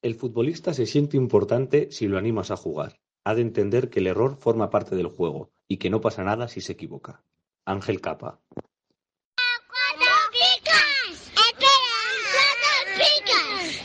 [0.00, 3.00] El futbolista se siente importante si lo animas a jugar.
[3.24, 6.46] Ha de entender que el error forma parte del juego y que no pasa nada
[6.46, 7.24] si se equivoca.
[7.64, 8.40] Ángel Capa.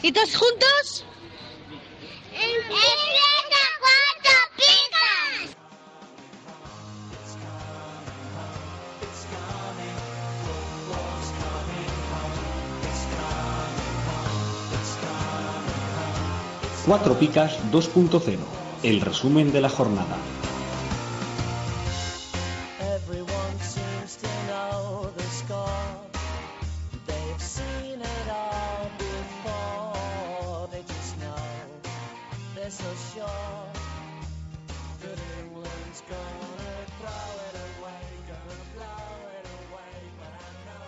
[0.04, 1.06] ¿Y todos juntos?
[16.86, 18.38] Cuatro Picas 2.0.
[18.84, 20.18] El resumen de la jornada.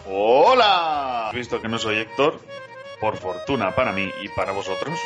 [0.07, 1.31] ¡Hola!
[1.33, 2.39] Visto que no soy Héctor,
[2.99, 4.99] por fortuna para mí y para vosotros,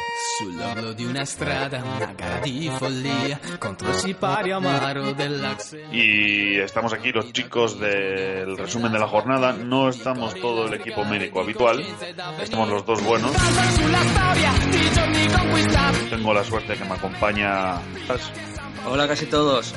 [5.92, 9.54] y estamos aquí los chicos del resumen de la jornada.
[9.54, 11.84] No estamos todo el equipo médico habitual,
[12.42, 13.32] estamos los dos buenos.
[16.10, 17.76] Tengo la suerte que me acompaña.
[18.86, 19.74] Hola casi todos.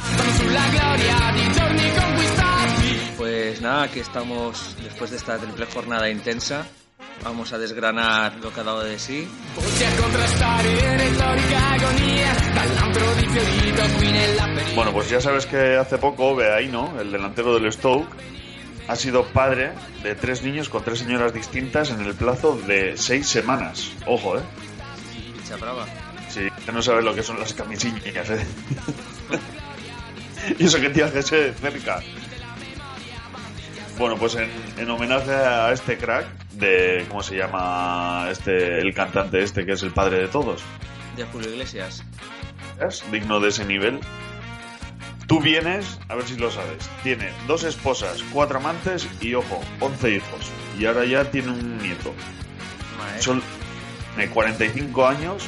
[3.16, 6.66] Pues nada, aquí estamos después de esta triple jornada intensa.
[7.24, 9.28] Vamos a desgranar lo que ha dado de sí.
[14.74, 18.08] Bueno, pues ya sabes que hace poco Beaino, el delantero del Stoke,
[18.88, 19.72] ha sido padre
[20.02, 23.92] de tres niños con tres señoras distintas en el plazo de seis semanas.
[24.06, 24.42] Ojo, ¿eh?
[25.36, 25.86] Dicha brava.
[26.28, 28.46] Sí, que no sabes lo que son las camisillas, ¿eh?
[30.58, 32.00] y eso que tienes que ser cerca.
[33.98, 38.26] Bueno, pues en, en homenaje a este crack de, ¿cómo se llama?
[38.30, 40.62] Este, el cantante este que es el padre de todos.
[41.16, 42.04] De Julio Iglesias.
[42.80, 43.04] ¿Es?
[43.12, 44.00] Digno de ese nivel.
[45.26, 50.10] Tú vienes, a ver si lo sabes, tiene dos esposas, cuatro amantes y, ojo, once
[50.10, 50.50] hijos.
[50.78, 52.12] Y ahora ya tiene un nieto.
[53.18, 53.42] Son
[54.16, 55.44] de 45 años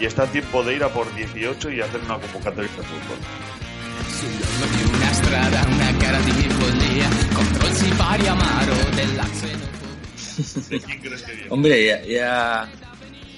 [0.00, 3.18] y está a tiempo de ir a por 18 y hacer una convocatoria de fútbol.
[5.34, 8.72] Strada, una gara di follia contro il sipario amaro.
[11.48, 12.68] Hombre, ya, ya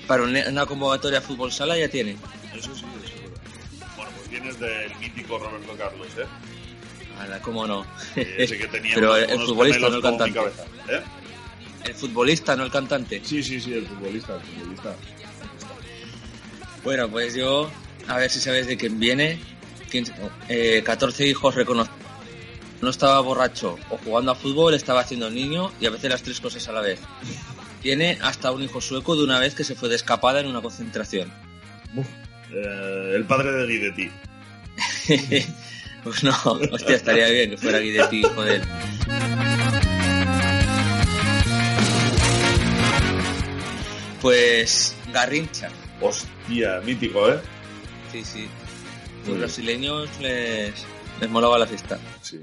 [0.06, 2.16] para un- una convocatoria fútbol sala ya tiene.
[2.54, 3.96] Eso sí, eso es verdad.
[3.96, 6.26] Bueno, pues vienes del mítico Roberto Carlos, ¿eh?
[7.18, 7.86] Ala, ¿Cómo no?
[8.14, 10.34] Ese que tenía Pero unos- el unos futbolista, no el cantante.
[10.38, 11.00] cabeza, ¿eh?
[11.86, 13.22] El futbolista, no el cantante.
[13.24, 14.94] Sí, sí, sí, el futbolista, el futbolista.
[16.84, 17.70] Bueno, pues yo,
[18.06, 19.55] a ver si sabes de quién viene.
[20.04, 21.96] Quién- eh, 14 hijos reconocidos.
[22.82, 26.40] No estaba borracho o jugando a fútbol, estaba haciendo niño y a veces las tres
[26.40, 27.00] cosas a la vez.
[27.82, 30.60] Tiene hasta un hijo sueco de una vez que se fue de escapada en una
[30.60, 31.32] concentración.
[32.52, 34.10] Eh, el padre de Guidetti.
[36.04, 36.36] pues no,
[36.70, 38.62] hostia, estaría bien que fuera Guidetti, joder.
[44.20, 45.68] Pues Garrincha,
[46.00, 47.38] Hostia, mítico, ¿eh?
[48.12, 48.48] sí, sí.
[49.26, 49.38] Los bien.
[49.40, 50.72] brasileños les,
[51.20, 51.98] les molaba la fiesta.
[52.22, 52.40] Sí.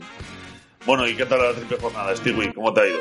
[0.86, 2.54] Bueno, ¿y qué tal la triple jornada, Stewie?
[2.54, 3.00] ¿Cómo te ha ido?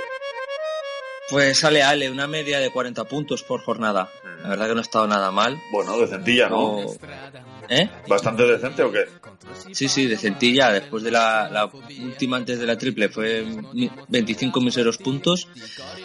[1.31, 4.11] Pues sale Ale, una media de 40 puntos por jornada.
[4.43, 5.57] La verdad que no ha estado nada mal.
[5.73, 6.83] Bueno, decentilla, ¿no?
[6.83, 6.97] No-
[7.69, 7.89] ¿Eh?
[8.09, 9.07] ¿Bastante decente o qué?
[9.73, 10.71] Sí, sí, decentilla.
[10.73, 15.49] Después de la, la última antes de la triple fue mi- 25 miseros puntos.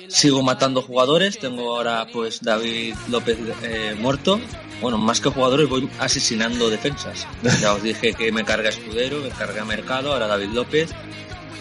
[0.08, 1.40] Sigo matando jugadores.
[1.40, 4.40] Tengo ahora pues David López eh, muerto.
[4.82, 7.28] Bueno, más que jugadores voy asesinando defensas.
[7.62, 10.92] Ya os dije que me cargué a Escudero, me cargué a Mercado, ahora David López,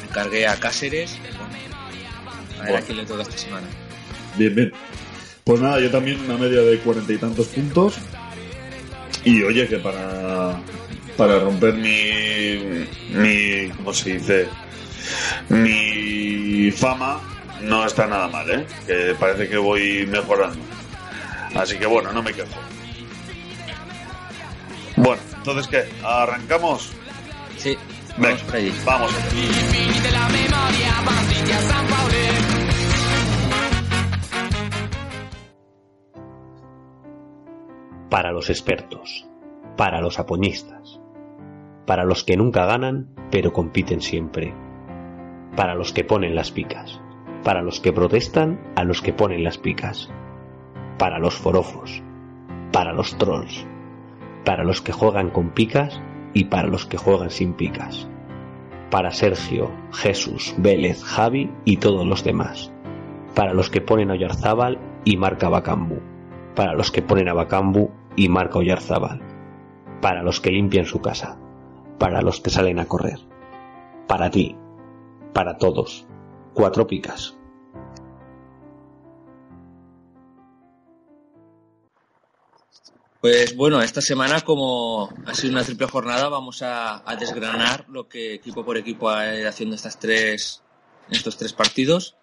[0.02, 1.16] me cargué a Cáceres.
[2.58, 3.66] Bueno, a quién le toca esta semana.
[4.37, 4.72] Bien, bien.
[5.44, 7.94] Pues nada, yo también una media de cuarenta y tantos puntos.
[9.25, 10.60] Y oye, que para,
[11.16, 14.49] para romper mi, mi, ¿cómo se dice?
[15.49, 18.67] Mi fama no está nada mal, ¿eh?
[18.87, 20.58] Que parece que voy mejorando.
[21.55, 22.49] Así que bueno, no me quejo.
[24.97, 25.85] Bueno, entonces ¿qué?
[26.05, 26.93] ¿Arrancamos?
[27.56, 27.76] Sí,
[28.19, 28.73] Venga, vamos por allí.
[28.85, 29.37] vamos allá.
[38.11, 39.26] Para los expertos,
[39.76, 41.00] para los apoñistas,
[41.87, 44.55] para los que nunca ganan pero compiten siempre,
[45.56, 47.00] para los que ponen las picas,
[47.46, 50.10] para los que protestan a los que ponen las picas,
[50.98, 52.02] para los forofos,
[52.72, 53.64] para los trolls,
[54.44, 56.02] para los que juegan con picas
[56.34, 58.08] y para los que juegan sin picas,
[58.90, 62.72] para Sergio, Jesús, Vélez, Javi y todos los demás,
[63.37, 66.00] para los que ponen a Oyarzábal y marca Bacambu,
[66.56, 69.22] para los que ponen a Bacambu y marca Oyarzábal,
[70.00, 71.38] para los que limpian su casa,
[71.99, 73.20] para los que salen a correr,
[74.08, 74.56] para ti,
[75.32, 76.06] para todos,
[76.56, 77.35] cuatro picas.
[83.20, 88.08] Pues bueno, esta semana como ha sido una triple jornada vamos a, a desgranar lo
[88.08, 90.62] que equipo por equipo ha ido haciendo estas tres,
[91.11, 92.17] estos tres partidos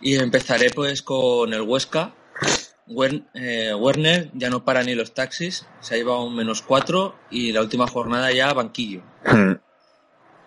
[0.00, 2.14] y empezaré pues con el Huesca.
[3.34, 7.52] Eh, Werner ya no para ni los taxis, se ha llevado un menos cuatro y
[7.52, 9.02] la última jornada ya banquillo.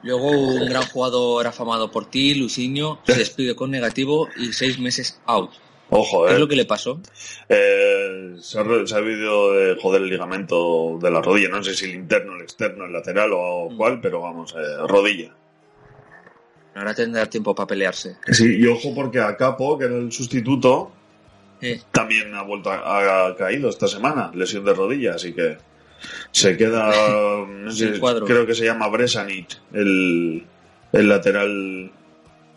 [0.06, 5.20] Luego un gran jugador afamado por ti, Luciño, se despide con negativo y seis meses
[5.26, 5.50] out.
[5.90, 6.34] Ojo, ¿Qué eh.
[6.36, 7.00] es lo que le pasó?
[7.50, 11.50] Eh, se, ha, se ha debido de joder el ligamento de la rodilla.
[11.50, 13.78] No sé si el interno, el externo, el lateral o Mm.
[13.78, 15.32] cuál, pero vamos, eh, rodilla.
[16.76, 18.18] Ahora tendrá tiempo para pelearse.
[18.32, 20.92] Sí, y ojo porque a Capo, que era el sustituto,
[21.62, 25.58] Eh, también ha vuelto a, ha caído esta semana, lesión de rodilla, así que
[26.32, 26.92] se queda,
[28.26, 30.46] creo que se llama Bresanic, el,
[30.92, 31.92] el lateral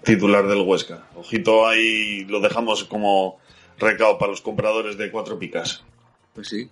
[0.02, 1.06] titular del Huesca.
[1.16, 3.38] Ojito ahí, lo dejamos como
[3.78, 5.84] recao para los compradores de cuatro picas.
[6.34, 6.68] pues sí.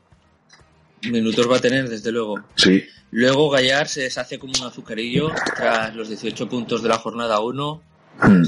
[1.02, 2.42] Minutos va a tener, desde luego.
[2.56, 2.84] Sí.
[3.10, 7.82] Luego Gallar se deshace como un azucarillo tras los 18 puntos de la jornada 1.
[8.22, 8.42] Hmm.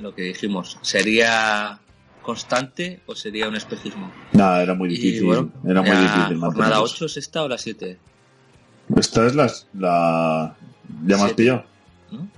[0.00, 1.80] Lo que dijimos, ¿sería
[2.28, 4.12] constante o sería un espejismo?
[4.32, 5.24] Nada, era muy Y difícil.
[5.24, 6.36] bueno, era muy difícil.
[6.36, 6.92] ¿Jornada mantenerlos.
[6.92, 7.98] 8 es esta o la 7?
[8.96, 10.56] Esta es la, la...
[11.06, 11.64] ¿Ya me has pillado?
[12.10, 12.28] ¿no?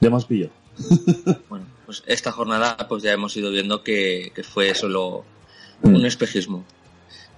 [0.00, 0.52] ¿Ya me has pillado?
[1.48, 5.24] Bueno, pues esta jornada pues ya hemos ido viendo que, que fue solo
[5.82, 5.94] Mm.
[5.94, 6.64] un espejismo.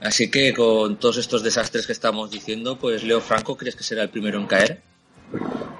[0.01, 4.03] Así que con todos estos desastres que estamos diciendo, pues Leo Franco, ¿crees que será
[4.05, 4.81] el primero en caer?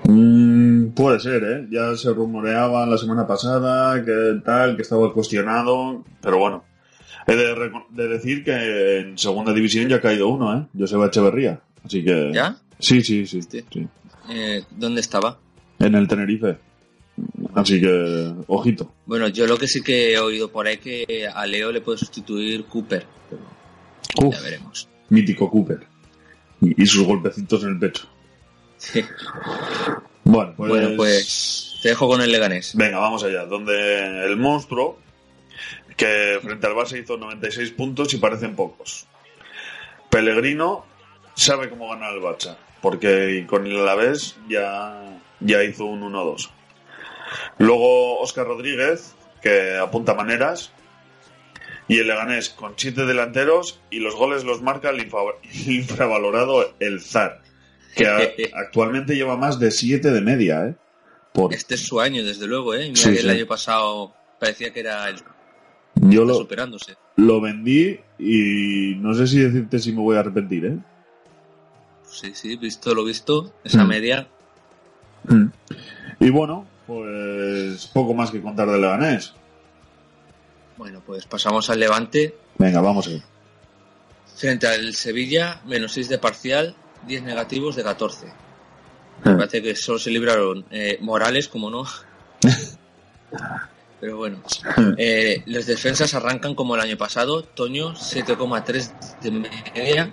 [0.05, 0.48] Mm,
[0.95, 1.67] puede ser, ¿eh?
[1.71, 6.65] Ya se rumoreaba la semana pasada que tal, que estaba cuestionado, pero bueno.
[7.27, 10.67] He de, de decir que en segunda división ya ha caído uno, ¿eh?
[10.79, 11.61] Joseba Echeverría.
[11.85, 12.31] Así que...
[12.33, 12.57] ¿Ya?
[12.79, 13.43] Sí, sí, sí.
[13.43, 13.65] Sí.
[13.71, 13.89] sí.
[14.31, 15.39] Eh, ¿Dónde estaba?
[15.79, 16.57] En el Tenerife.
[17.55, 18.93] Así que, ojito.
[19.05, 21.99] Bueno, yo lo que sí que he oído por ahí que a Leo le puede
[21.99, 24.89] sustituir Cooper, pero Uf, ya veremos.
[25.09, 25.81] mítico Cooper.
[26.61, 28.07] Y, y sus golpecitos en el pecho.
[28.77, 29.03] Sí.
[30.31, 30.69] Bueno, pues...
[30.71, 32.75] Bueno, pues te dejo con el Leganés.
[32.77, 33.45] Venga, vamos allá.
[33.47, 34.99] Donde el monstruo,
[35.97, 39.07] que frente al Barça hizo 96 puntos y parecen pocos.
[40.11, 40.85] Pellegrino
[41.35, 46.51] sabe cómo ganar el Barça, porque con el Alavés ya, ya hizo un 1-2.
[47.59, 50.73] Luego Oscar Rodríguez, que apunta maneras.
[51.91, 55.37] Y el Leganés con siete delanteros y los goles los marca el infra-
[55.67, 57.41] infravalorado el Zar,
[58.05, 60.75] que a- actualmente lleva más de 7 de media, ¿eh?
[61.33, 62.89] Por, Este es su año, desde luego, ¿eh?
[62.89, 63.29] Mira Sí, que el sí.
[63.31, 65.17] año pasado parecía que era el
[65.97, 66.97] yo lo, superándose.
[67.17, 70.79] lo vendí y no sé si decirte si me voy a arrepentir, ¿eh?
[72.11, 73.89] Sí, sí, visto lo visto, esa Mm.
[73.89, 74.29] media.
[76.21, 79.35] Y bueno, pues poco más que contar del Leganés.
[80.77, 82.35] Bueno, pues pasamos al Levante.
[82.57, 83.23] Venga, vamos a ver.
[84.37, 88.27] Frente al Sevilla, menos 6 de parcial, 10 negativos de 14.
[89.25, 91.85] Me parece que solo se libraron eh, Morales, como no.
[94.01, 94.41] Pero bueno,
[94.97, 97.43] eh, los defensas arrancan como el año pasado.
[97.43, 99.31] Toño, 7,3 de
[99.75, 100.13] media.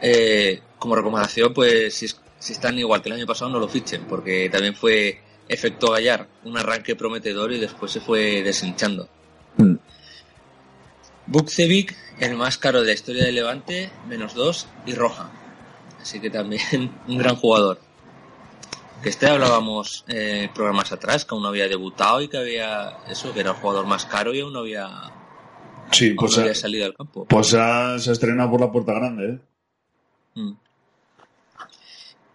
[0.00, 2.06] Eh, como recomendación, pues si,
[2.38, 6.28] si están igual que el año pasado, no lo fichen, porque también fue efecto Gallar,
[6.44, 9.08] un arranque prometedor y después se fue deshinchando.
[9.56, 9.74] Mm.
[11.26, 15.30] Bukcevic, el más caro de la historia de Levante, menos 2 y roja.
[16.02, 17.78] Así que también un gran jugador.
[19.02, 23.32] Que este hablábamos eh, programas atrás, que aún no había debutado y que había eso,
[23.32, 24.88] que era el jugador más caro y aún no había,
[25.90, 27.24] Sí, pues, no había ha- salido al campo.
[27.26, 29.38] pues ha- se ha estrenado por la puerta grande, ¿eh?
[30.34, 30.52] Mm.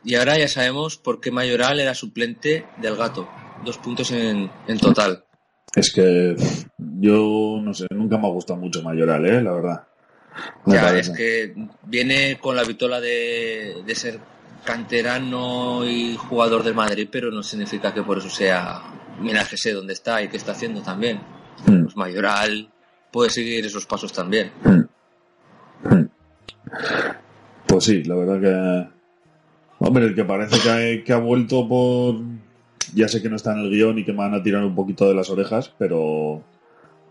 [0.06, 3.28] Y ahora ya sabemos por qué Mayoral era suplente del gato.
[3.64, 5.24] Dos puntos en, en total.
[5.76, 6.36] Es que
[6.78, 9.42] yo no sé, nunca me ha gustado mucho Mayoral, ¿eh?
[9.42, 9.88] La verdad.
[10.66, 11.12] Me Ya, parece.
[11.12, 14.20] es que viene con la vitola de, de ser
[14.64, 18.82] canterano y jugador del Madrid, pero no significa que por eso sea.
[19.20, 21.20] Mira que sé dónde está y qué está haciendo también.
[21.66, 21.84] Mm.
[21.84, 22.70] Pues Mayoral
[23.12, 24.52] puede seguir esos pasos también.
[24.64, 25.96] Mm.
[25.96, 26.10] Mm.
[27.80, 28.96] sí, la verdad que.
[29.80, 32.16] Hombre, el que parece que ha, que ha vuelto por.
[32.94, 34.76] Ya sé que no está en el guion y que me van a tirar un
[34.76, 36.44] poquito de las orejas, pero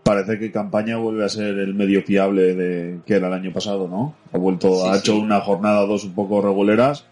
[0.05, 3.87] parece que campaña vuelve a ser el medio fiable de que era el año pasado,
[3.87, 4.13] ¿no?
[4.31, 4.99] Ha vuelto, Sí, ha sí.
[4.99, 7.05] hecho una jornada dos un poco reguleras,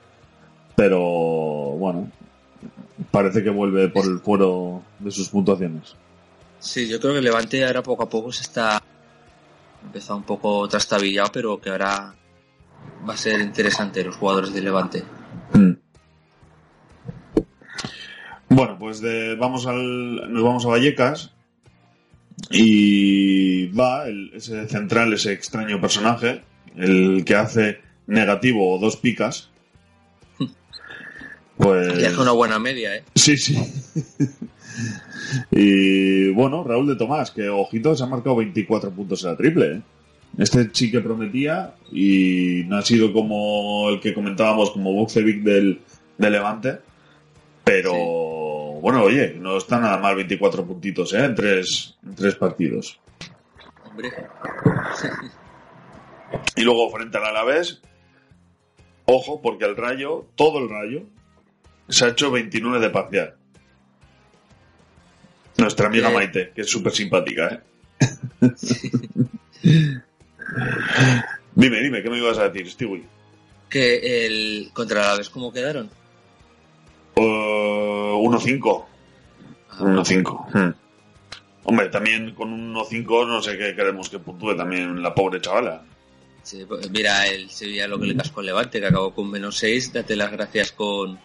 [0.76, 2.12] pero bueno,
[3.10, 5.96] parece que vuelve por el fuero de sus puntuaciones.
[6.60, 8.80] Sí, yo creo que Levante ahora poco a poco se está
[9.84, 12.14] empezado un poco trastabillado, pero que ahora
[13.10, 15.04] va a ser interesante los jugadores del Levante.
[15.54, 15.72] Mm.
[18.50, 21.33] Bueno, pues de- vamos al, nos vamos a Vallecas
[22.52, 26.42] y va el- ese central, ese extraño personaje,
[26.76, 29.50] el que hace negativo o dos picas.
[31.58, 33.04] Pues Y hace una buena media, ¿eh?
[33.16, 33.56] sí, sí.
[35.52, 39.66] y bueno, Raúl de Tomás, que ojito se ha marcado 24 puntos en la triple.
[39.74, 39.82] ¿eh?
[40.40, 45.80] Este sí que prometía y no ha sido como el que comentábamos, como Buxevic del,
[46.18, 46.80] del Levante.
[47.64, 47.94] Pero
[48.84, 51.24] bueno, oye, no está nada mal 24 puntitos ¿eh?
[51.24, 53.00] en, tres, en tres partidos.
[53.86, 54.12] Hombre,
[56.58, 57.82] Y luego frente al Alavés,
[59.06, 61.04] ojo, porque el Rayo, todo el Rayo,
[61.88, 63.36] se ha hecho 29 de parcial.
[65.56, 66.14] Nuestra amiga Eh.
[66.14, 67.60] Maite, que es súper simpática, ¿eh?
[71.56, 73.06] dime, dime, ¿qué me ibas a decir, Stewie?
[73.70, 75.90] que el contra la vez cómo quedaron.
[77.16, 78.86] Uh, 1-5.
[79.72, 80.46] Ah, 1-5.
[80.54, 80.74] Hmm.
[81.66, 85.84] Hombre, también con un 1-5 no sé qué queremos que puntúe también la pobre chavala.
[86.42, 89.58] sí, pues mira, el Sevilla lo que le cascó al Levante, que acabó con menos
[89.60, 89.94] 6.
[89.94, 91.18] Date las gracias con,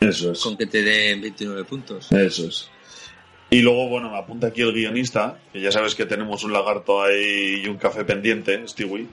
[0.00, 0.40] Eso es.
[0.42, 2.10] con que te den 29 puntos.
[2.12, 2.70] Eso es.
[3.50, 7.02] Y luego, bueno, me apunta aquí el guionista, que ya sabes que tenemos un lagarto
[7.02, 9.06] ahí y un café pendiente, Stewie,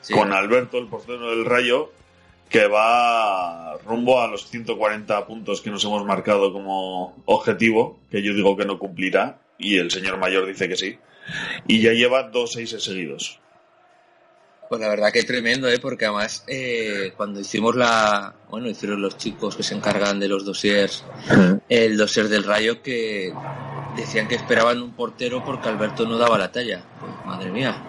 [0.00, 0.12] Sí.
[0.14, 1.92] con Alberto, el portero del Rayo,
[2.52, 8.34] que va rumbo a los 140 puntos que nos hemos marcado como objetivo, que yo
[8.34, 10.98] digo que no cumplirá, y el señor mayor dice que sí.
[11.66, 13.40] Y ya lleva dos seises seguidos.
[14.68, 15.78] Pues la verdad que tremendo, ¿eh?
[15.78, 18.34] Porque además eh, cuando hicimos la...
[18.50, 21.04] Bueno, hicieron los chicos que se encargan de los dossiers,
[21.70, 23.32] el dossier del Rayo, que
[23.96, 26.84] decían que esperaban un portero porque Alberto no daba la talla.
[27.00, 27.82] Pues madre mía.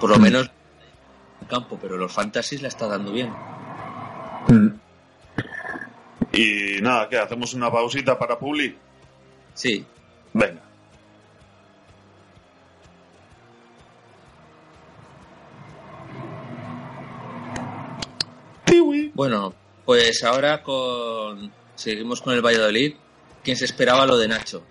[0.00, 3.30] Por lo menos en el campo, pero los fantasies la está dando bien.
[6.32, 7.18] Y nada, ¿qué?
[7.18, 8.76] ¿Hacemos una pausita para Publi?
[9.54, 9.84] Sí,
[10.32, 10.66] Venga.
[19.16, 19.54] Bueno,
[19.86, 22.96] pues ahora con seguimos con el Valladolid.
[23.42, 24.62] ¿Quién se esperaba lo de Nacho?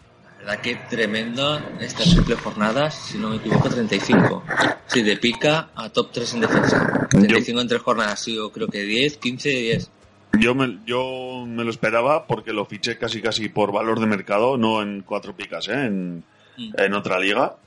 [0.45, 4.43] Verdad que tremenda estas triple jornadas, si no me equivoco, 35.
[4.85, 7.07] Sí, de pica a top 3 en defensa.
[7.09, 9.91] 35 en tres jornadas, sí, yo creo que 10, 15, 10.
[10.39, 14.55] Yo me, yo me lo esperaba porque lo fiché casi casi por valor de mercado,
[14.57, 15.85] no en cuatro picas, ¿eh?
[15.85, 16.23] en,
[16.57, 16.71] Mm.
[16.77, 17.57] en otra liga.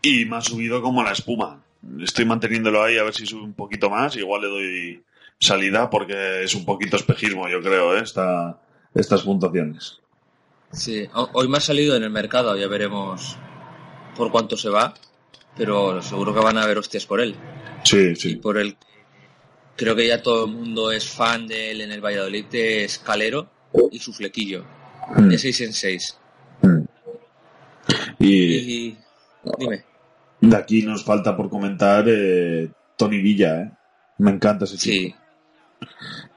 [0.00, 1.60] Y me ha subido como la espuma.
[2.00, 4.16] Estoy manteniéndolo ahí a ver si sube un poquito más.
[4.16, 5.02] Igual le doy
[5.38, 8.00] salida porque es un poquito espejismo, yo creo, ¿eh?
[8.02, 8.58] Esta,
[8.94, 9.98] estas puntuaciones.
[10.72, 13.36] Sí, ho- hoy me ha salido en el mercado, ya veremos
[14.16, 14.94] por cuánto se va,
[15.56, 17.34] pero seguro que van a haber hostias por él.
[17.84, 18.36] Sí, Y sí.
[18.36, 18.76] por él,
[19.76, 23.48] creo que ya todo el mundo es fan de él en el Valladolid, de Escalero
[23.90, 24.64] y su flequillo,
[25.16, 26.16] Mm, de 6 en 6.
[26.62, 26.78] mm.
[28.20, 28.98] Y Y
[29.58, 29.84] dime,
[30.40, 33.72] de aquí nos falta por comentar eh, Tony Villa, ¿eh?
[34.18, 35.16] Me encanta ese chico.
[35.80, 35.88] sí,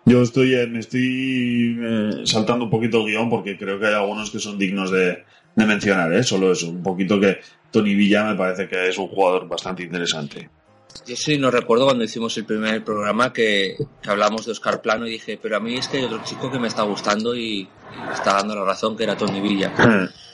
[0.06, 3.94] Yo estoy, eh, me estoy eh, saltando un poquito el guion porque creo que hay
[3.94, 5.24] algunos que son dignos de,
[5.56, 6.24] de mencionar, ¿eh?
[6.24, 7.40] Solo eso, un poquito que
[7.72, 10.50] Tony Villa me parece que es un jugador bastante interesante.
[11.08, 15.08] yo sí no recuerdo cuando hicimos el primer programa que, que hablamos de Oscar Plano
[15.08, 17.62] y dije, pero a mí es que hay otro chico que me está gustando y,
[17.62, 19.74] y me está dando la razón, que era Tony Villa.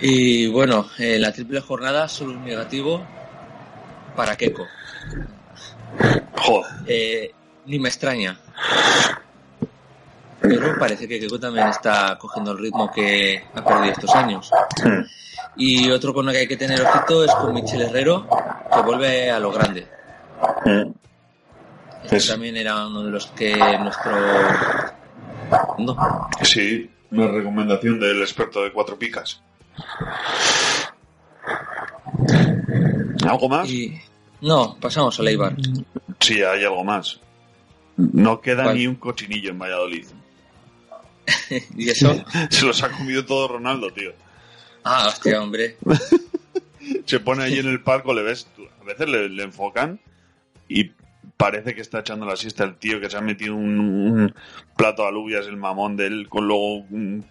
[0.00, 3.06] Y bueno, en la triple jornada solo un negativo
[4.16, 4.66] para Keco.
[6.36, 6.72] Joder.
[6.86, 7.30] Eh,
[7.66, 8.38] ni me extraña.
[10.40, 14.50] Pero parece que Keco también está cogiendo el ritmo que ha perdido estos años.
[15.56, 18.28] Y otro con el que hay que tener ojito es con Michel Herrero,
[18.72, 19.86] que vuelve a lo grande.
[22.02, 24.12] Este Es- también era uno de los que nuestro...
[25.78, 25.96] No,
[26.42, 29.40] Sí, una recomendación del experto de cuatro picas.
[33.26, 33.68] ¿Algo más?
[33.68, 34.00] y...
[34.40, 35.54] No, pasamos a Leibar.
[36.20, 37.18] Sí, hay algo más.
[37.96, 38.76] No queda ¿Cuál?
[38.76, 40.06] ni un cochinillo en Valladolid.
[41.76, 42.24] ¿Y eso?
[42.50, 44.12] Se los ha comido todo Ronaldo, tío.
[44.82, 45.76] Ah, hostia, hombre.
[47.06, 48.46] Se pone ahí en el palco, le ves,
[48.80, 50.00] a veces le, le enfocan
[50.68, 50.92] y
[51.36, 54.34] parece que está echando la siesta el tío que se ha metido un, un
[54.76, 57.24] plato de alubias, el mamón de él, con luego un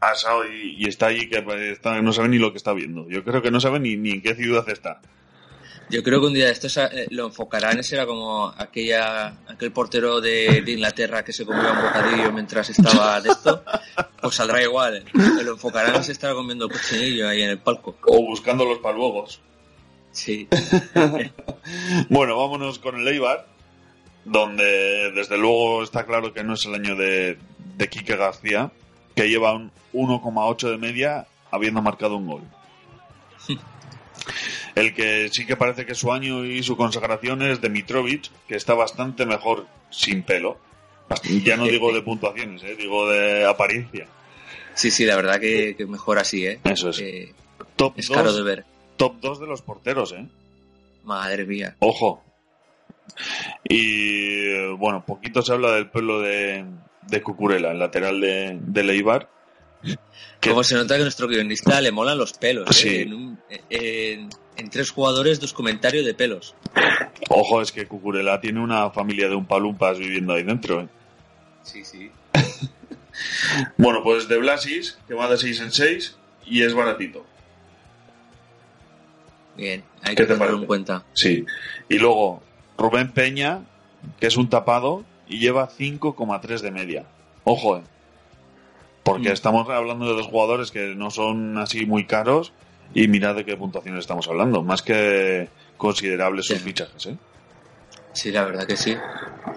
[0.00, 3.08] asado y, y está allí que está- no sabe ni lo que está viendo.
[3.08, 5.00] Yo creo que no sabe ni, ni en qué ciudad está.
[5.90, 9.70] Yo creo que un día de estos eh, lo enfocarán, ese era como aquella, aquel
[9.72, 13.62] portero de, de Inglaterra que se comía un bocadillo mientras estaba de esto,
[14.20, 14.96] pues saldrá igual.
[14.96, 15.04] eh.
[15.44, 17.96] Lo enfocarán se estará comiendo el cochinillo ahí en el palco.
[18.06, 19.40] O buscando los paluegos.
[20.12, 20.48] Sí.
[22.08, 23.46] Bueno, vámonos con el Eibar,
[24.24, 27.38] donde desde luego está claro que no es el año de,
[27.76, 28.70] de Quique García,
[29.14, 32.42] que lleva un 1,8 de media habiendo marcado un gol.
[34.74, 38.56] El que sí que parece que su año y su consagración es de Mitrovic, que
[38.56, 40.58] está bastante mejor sin pelo.
[41.44, 44.06] Ya no digo de puntuaciones, eh, digo de apariencia.
[44.74, 46.58] Sí, sí, la verdad que, que mejor así, ¿eh?
[46.64, 46.98] Eso es.
[47.00, 47.32] Eh,
[47.76, 48.64] Top es caro de 2 ver.
[48.96, 50.26] top dos de los porteros, ¿eh?
[51.04, 51.76] Madre mía.
[51.80, 52.24] Ojo.
[53.68, 56.64] Y eh, bueno, poquito se habla del pelo de,
[57.02, 59.28] de Cucurella, el lateral de, de Leibar.
[60.40, 62.72] Que- Como se nota que a nuestro guionista le molan los pelos, ¿eh?
[62.72, 62.96] Sí.
[63.02, 63.38] En, un-
[63.70, 66.54] en- en tres jugadores, dos comentarios de pelos.
[67.28, 70.80] Ojo, es que Cucurella tiene una familia de un palumpas viviendo ahí dentro.
[70.82, 70.88] ¿eh?
[71.62, 72.10] Sí, sí.
[73.78, 77.24] Bueno, pues de Blasis, que va de 6 en 6 y es baratito.
[79.56, 81.04] Bien, hay ¿Qué que te tenerlo en cuenta.
[81.12, 81.44] Sí.
[81.88, 82.42] Y luego
[82.76, 83.62] Rubén Peña,
[84.18, 87.04] que es un tapado y lleva 5,3 de media.
[87.44, 87.82] Ojo, ¿eh?
[89.04, 89.32] Porque Mm.
[89.32, 92.52] estamos hablando de dos jugadores que no son así muy caros
[92.92, 94.62] y mirad de qué puntuaciones estamos hablando.
[94.62, 97.16] Más que considerables sus fichajes, ¿eh?
[98.12, 98.94] Sí, la verdad que sí.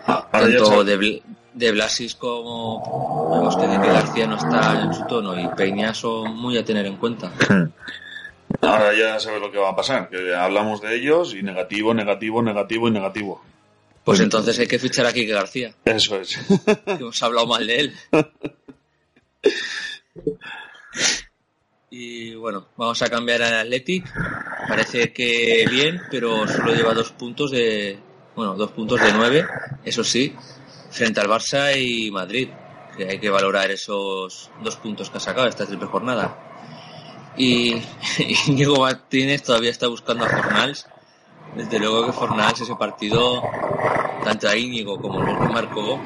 [0.07, 1.22] Ya Tanto de, Bl-
[1.53, 5.93] de Blasis como vemos que de que García no está en su tono y Peña
[5.93, 7.31] son muy a tener en cuenta.
[8.62, 12.41] Ahora ya sabes lo que va a pasar, que hablamos de ellos y negativo, negativo,
[12.41, 13.43] negativo y negativo.
[14.03, 16.37] Pues entonces hay que fichar a Kike García, Eso es.
[16.85, 17.94] que hemos hablado mal de él.
[22.00, 24.05] Y bueno, vamos a cambiar al Athletic.
[24.68, 27.98] Parece que bien, pero solo lleva dos puntos de,
[28.36, 29.48] bueno, dos puntos de nueve,
[29.83, 30.31] eso sí,
[30.92, 32.50] frente al Barça y Madrid.
[32.96, 37.33] Que hay que valorar esos dos puntos que ha sacado esta triple jornada.
[37.36, 37.81] Y
[38.48, 40.86] Íñigo Martínez todavía está buscando a Fornals.
[41.55, 43.42] Desde luego que Fornals ese partido,
[44.24, 46.00] tanto a Íñigo como el que marcó,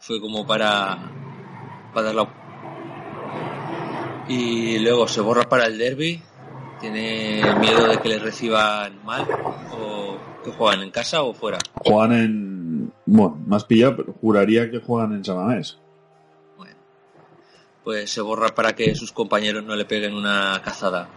[0.00, 0.96] fue como para,
[1.92, 2.45] para dar la
[4.28, 6.22] y luego se borra para el derby.
[6.80, 9.26] Tiene miedo de que le reciban mal
[9.72, 11.58] o que juegan en casa o fuera.
[11.74, 12.92] Juegan en...
[13.06, 15.78] Bueno, más pillado, pero juraría que juegan en Samamés.
[16.56, 16.76] Bueno,
[17.82, 21.08] pues se borra para que sus compañeros no le peguen una cazada.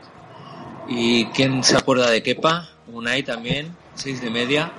[0.88, 2.70] ¿Y quién se acuerda de Kepa?
[2.92, 4.72] Unai también, 6 de media.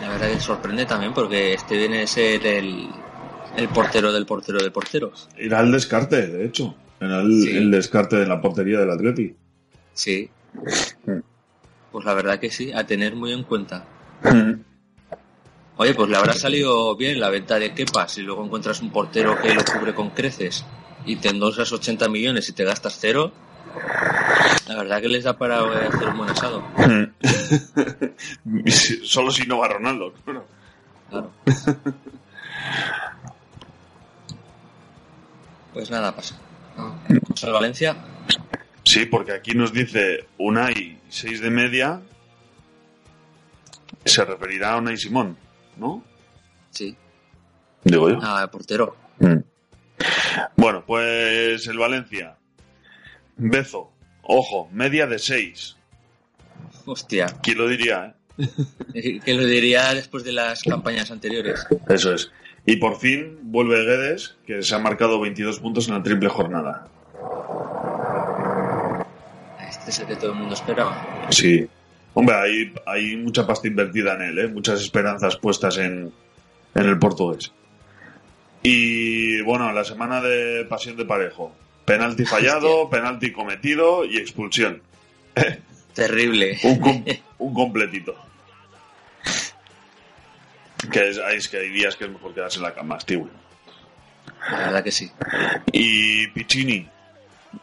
[0.00, 2.88] La verdad que sorprende también porque este viene a ser el,
[3.56, 5.12] el portero del portero del portero.
[5.36, 6.74] Era el descarte, de hecho.
[7.00, 7.56] Era el, Sí.
[7.56, 9.34] el descarte de la portería del Atleti.
[9.94, 10.30] Sí.
[11.90, 13.82] Pues la verdad que sí, a tener muy en cuenta.
[15.78, 19.40] Oye, pues le habrá salido bien la venta de Kepa si luego encuentras un portero
[19.40, 20.66] que lo cubre con creces
[21.06, 23.32] y te endosas 80 millones y te gastas cero.
[24.68, 26.62] La verdad que les da para hacer un buen asado.
[29.04, 30.12] Solo si no va Ronaldo.
[30.24, 30.44] claro.
[31.08, 31.30] Claro.
[35.72, 36.38] Pues nada, pasa.
[36.78, 37.96] Al Valencia.
[38.84, 42.00] Sí, porque aquí nos dice Unai 6 de media.
[44.04, 45.36] Se referirá a Unai Simón,
[45.76, 46.02] ¿no?
[46.70, 46.96] Sí.
[47.84, 48.18] Digo yo.
[48.22, 48.96] Ah, portero.
[49.18, 49.38] Mm.
[50.56, 52.36] Bueno, pues el Valencia.
[53.36, 53.92] Bezo.
[54.22, 55.76] Ojo, media de 6.
[56.86, 57.26] Hostia.
[57.42, 58.14] ¿Quién lo diría,
[58.94, 61.66] Eh, Que lo diría después de las campañas anteriores.
[61.88, 62.30] Eso es.
[62.70, 66.86] Y por fin vuelve Guedes, que se ha marcado 22 puntos en la triple jornada.
[69.66, 71.26] Este es el que todo el mundo esperaba.
[71.30, 71.66] Sí.
[72.12, 74.48] Hombre, hay, hay mucha pasta invertida en él, ¿eh?
[74.48, 76.12] muchas esperanzas puestas en,
[76.74, 77.52] en el portugués.
[78.62, 81.54] Y bueno, la semana de pasión de parejo.
[81.86, 84.82] Penalti fallado, penalti cometido y expulsión.
[85.94, 86.58] Terrible.
[86.64, 87.04] Un, com-
[87.38, 88.14] un completito.
[90.90, 93.28] Que es, es que hay días que es mejor quedarse en la cama, tío.
[94.50, 95.10] La verdad que sí.
[95.72, 96.88] Y Piccini,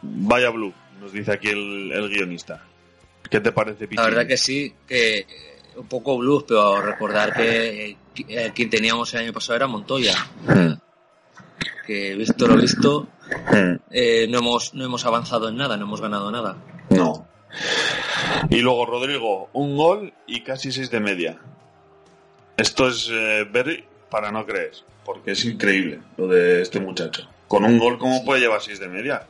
[0.02, 2.62] vaya blue, nos dice aquí el, el guionista.
[3.30, 3.98] ¿Qué te parece Piccini?
[3.98, 5.28] La verdad que sí, que eh,
[5.78, 10.14] un poco blues, pero recordar que eh, quien teníamos el año pasado era Montoya.
[11.88, 13.08] Que visto lo visto,
[13.92, 16.58] eh, no, hemos, no hemos avanzado en nada, no hemos ganado nada.
[16.90, 17.28] No.
[18.50, 21.40] Y luego Rodrigo, un gol y casi seis de media.
[22.58, 24.72] Esto es eh, ver para no creer,
[25.04, 27.28] porque es increíble lo de este muchacho.
[27.48, 29.28] Con un gol, ¿cómo puede llevar 6 de media?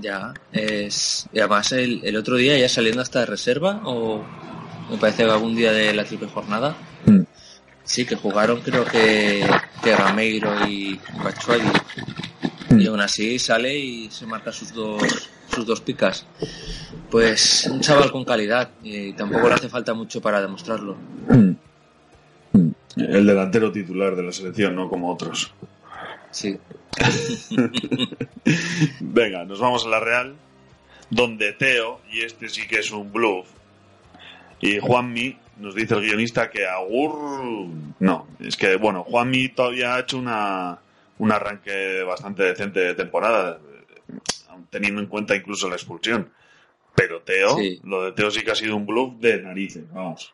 [0.00, 1.26] Ya, es.
[1.32, 4.24] Y además, el, el otro día ya saliendo hasta de reserva, o
[4.90, 6.76] me parece que algún día de la triple jornada.
[7.06, 7.22] Mm.
[7.84, 9.46] Sí, que jugaron, creo que,
[9.82, 11.62] que Gameiro y Bachuay.
[12.78, 16.26] Y aún así sale y se marca sus dos, sus dos picas.
[17.10, 20.96] Pues un chaval con calidad, y tampoco le hace falta mucho para demostrarlo.
[22.96, 25.52] El delantero titular de la selección, no como otros.
[26.30, 26.58] Sí.
[29.00, 30.34] Venga, nos vamos a la Real,
[31.10, 33.46] donde Teo, y este sí que es un bluff,
[34.60, 37.68] y Juanmi, nos dice el guionista que Agur...
[37.98, 40.78] No, es que, bueno, Juanmi todavía ha hecho una,
[41.18, 43.58] un arranque bastante decente de temporada,
[44.70, 46.30] teniendo en cuenta incluso la expulsión.
[46.94, 47.80] Pero Teo, Sí.
[47.84, 50.32] lo de Teo sí que ha sido un bluff de narices, vamos.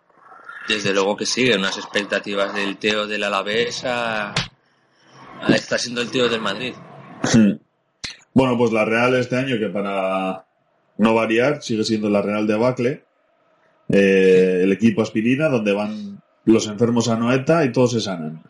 [0.68, 6.10] Desde luego que sí, unas expectativas del Teo del Alavés a, a está siendo el
[6.10, 6.74] Teo del Madrid.
[8.36, 10.44] Bueno, pues la Real este año, que para
[10.98, 13.04] no variar, sigue siendo la Real de Bacle,
[13.90, 18.42] eh, el equipo aspirina, donde van los enfermos a Noeta y todos se sanan.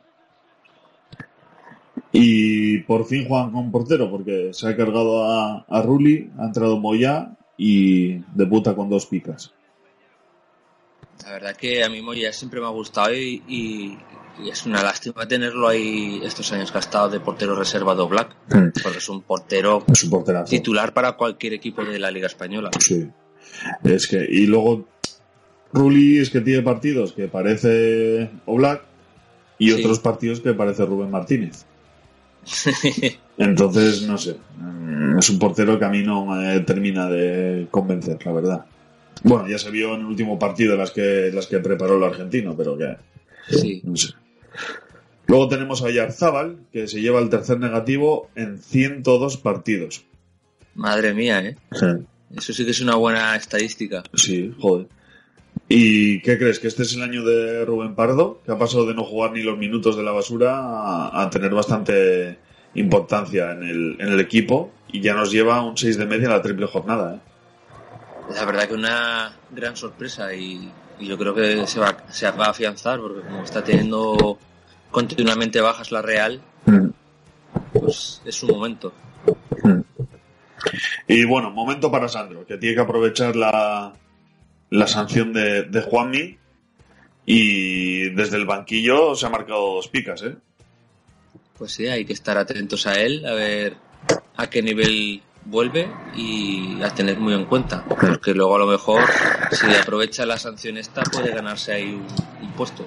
[2.12, 2.53] Y
[2.86, 7.36] por fin juegan con portero, porque se ha cargado a, a Rulli, ha entrado Moya
[7.56, 9.52] y debuta con dos picas.
[11.24, 13.98] La verdad que a mí Moya siempre me ha gustado y, y-
[14.44, 18.04] y es una lástima tenerlo ahí estos años que ha estado de portero reserva de
[18.04, 18.34] Black,
[18.82, 20.50] porque es un portero Es un porterazo.
[20.50, 22.70] titular para cualquier equipo de la Liga Española.
[22.80, 23.08] Sí.
[23.84, 24.88] Es que, y luego,
[25.72, 28.82] Rulli es que tiene partidos que parece Oblak
[29.56, 29.80] y Sí.
[29.80, 31.64] otros partidos que parece Rubén Martínez.
[33.38, 34.36] Entonces, no sé.
[34.58, 38.64] mm, Es un portero que a mí no me termina de convencer, la verdad.
[39.22, 42.56] Bueno, ya se vio en el último partido las que, las que preparó el argentino,
[42.56, 42.96] pero que,
[43.48, 43.80] sí.
[43.84, 44.12] no sé.
[45.26, 50.04] Luego tenemos a Yarzábal, que se lleva el tercer negativo en 102 partidos.
[50.74, 51.56] Madre mía, ¿eh?
[52.36, 54.02] Eso sí que es una buena estadística.
[54.14, 54.88] Sí, joder.
[55.68, 56.58] ¿Y qué crees?
[56.58, 58.40] ¿Que este es el año de Rubén Pardo?
[58.44, 61.54] Que ha pasado de no jugar ni los minutos de la basura a, a tener
[61.54, 62.38] bastante
[62.74, 66.30] importancia en el, en el equipo y ya nos lleva un 6 de media en
[66.32, 67.14] la triple jornada.
[67.14, 68.34] ¿eh?
[68.34, 72.46] La verdad que una gran sorpresa y, y yo creo que se va, se va
[72.46, 74.38] a afianzar porque como está teniendo
[74.90, 76.40] continuamente bajas la Real,
[77.72, 78.92] pues es su momento.
[81.08, 83.92] Y bueno, momento para Sandro, que tiene que aprovechar la,
[84.74, 86.36] la sanción de, de Juanmi
[87.24, 90.34] y desde el banquillo se ha marcado dos picas, ¿eh?
[91.56, 93.76] Pues sí, hay que estar atentos a él, a ver
[94.36, 99.00] a qué nivel vuelve y a tener muy en cuenta, porque luego a lo mejor
[99.52, 102.06] si aprovecha la sanción esta puede ganarse ahí un,
[102.42, 102.84] un puesto.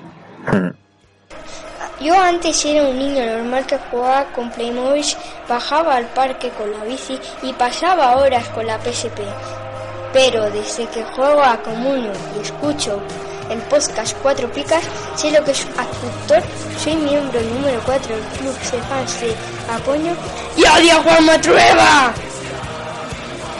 [2.01, 5.05] Yo antes era un niño normal que jugaba con Playmobil,
[5.47, 9.21] bajaba al parque con la bici y pasaba horas con la PSP.
[10.13, 12.99] Pero desde que juego a Comunio y escucho
[13.49, 14.83] el podcast Cuatro Picas,
[15.15, 16.41] sé lo que es actor,
[16.77, 19.35] soy miembro número 4 del club de fans de
[19.69, 20.15] Apoño
[20.55, 22.13] y odio a Juan Matrueva.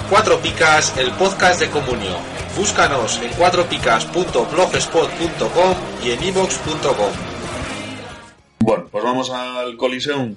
[0.10, 2.16] Cuatro Picas, el podcast de Comunio.
[2.58, 7.12] Búscanos en cuatropicas.blogspot.com y en ivox.com.
[8.60, 10.36] Bueno, pues vamos al Coliseum.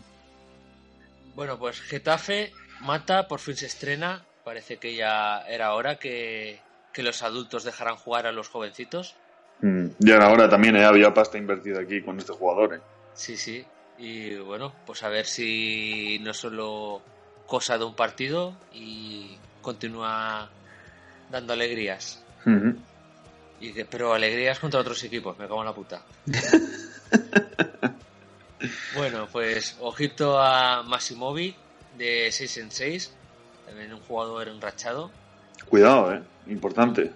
[1.34, 4.26] Bueno, pues Getafe mata, por fin se estrena.
[4.44, 6.60] Parece que ya era hora que,
[6.92, 9.14] que los adultos dejaran jugar a los jovencitos.
[9.60, 10.84] Mm, Y ahora también ¿eh?
[10.84, 12.76] había pasta invertida aquí con este jugador.
[12.76, 12.80] ¿eh?
[13.14, 13.64] Sí, sí.
[13.98, 17.02] Y bueno, pues a ver si no solo
[17.46, 20.48] cosa de un partido y continúa
[21.30, 22.24] dando alegrías.
[23.60, 26.02] Y que, pero alegrías contra otros equipos, me cago en la puta.
[28.96, 31.54] bueno, pues ojito a Massimovi
[31.98, 33.14] de 6 en 6.
[33.70, 35.12] También un jugador enrachado.
[35.68, 36.20] Cuidado, ¿eh?
[36.48, 37.12] Importante.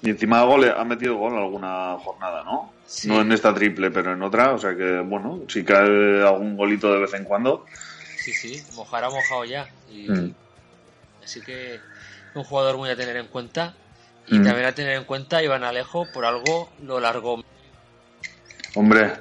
[0.00, 2.72] Y encima gol, ha metido gol alguna jornada, ¿no?
[2.86, 3.08] Sí.
[3.08, 4.52] No en esta triple, pero en otra.
[4.52, 7.66] O sea que, bueno, si cae algún golito de vez en cuando.
[8.16, 9.68] Sí, sí, mojar ha mojado ya.
[9.90, 10.34] Y, Mm.
[11.24, 11.80] Así que
[12.34, 13.74] un jugador muy a tener en cuenta.
[14.28, 14.44] Y Mm.
[14.44, 17.42] también a tener en cuenta Iván Alejo, por algo lo largó
[18.76, 19.12] Hombre,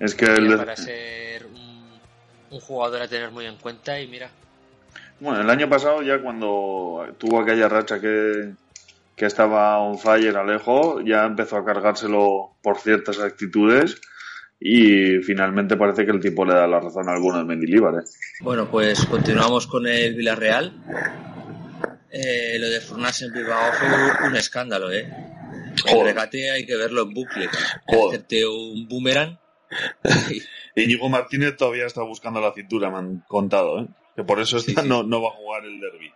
[0.00, 2.00] es que el, para ser un,
[2.50, 4.00] un jugador a tener muy en cuenta.
[4.00, 4.30] Y mira,
[5.20, 8.52] bueno, el año pasado ya cuando tuvo aquella racha que,
[9.16, 14.00] que estaba on fire Alejo, ya empezó a cargárselo por ciertas actitudes
[14.60, 18.04] y finalmente parece que el tipo le da la razón a alguno de Mendilibar, ¿eh?
[18.40, 20.72] Bueno, pues continuamos con el Villarreal.
[22.10, 25.12] Eh, lo de Furnas en Bilbao fue un escándalo, ¿eh?
[25.86, 27.48] El regate hay que verlo en bucle.
[27.86, 29.38] Hacerte un boomerang.
[30.76, 33.86] Íñigo Martínez todavía está buscando la cintura, me han contado, ¿eh?
[34.16, 34.88] Que por eso está- sí.
[34.88, 36.10] No, no va a jugar el derby.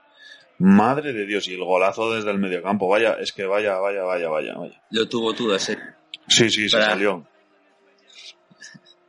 [0.59, 2.89] Madre de Dios, y el golazo desde el mediocampo.
[2.89, 4.83] Vaya, es que vaya, vaya, vaya, vaya, vaya.
[4.91, 5.79] Lo tuvo todo ese
[6.29, 7.27] Sí, sí, se Para- salió.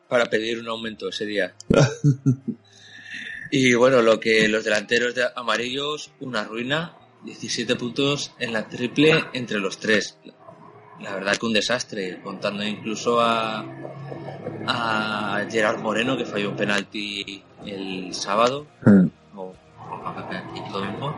[0.08, 1.54] para pedir un aumento ese día.
[3.52, 9.24] y bueno, lo que los delanteros de amarillos, una ruina, 17 puntos en la triple
[9.34, 10.18] entre los tres.
[11.02, 13.66] La verdad que un desastre, contando incluso a,
[14.68, 18.68] a Gerard Moreno que falló un penalti el sábado,
[19.36, 19.54] o
[20.18, 21.16] aquí lo mismo.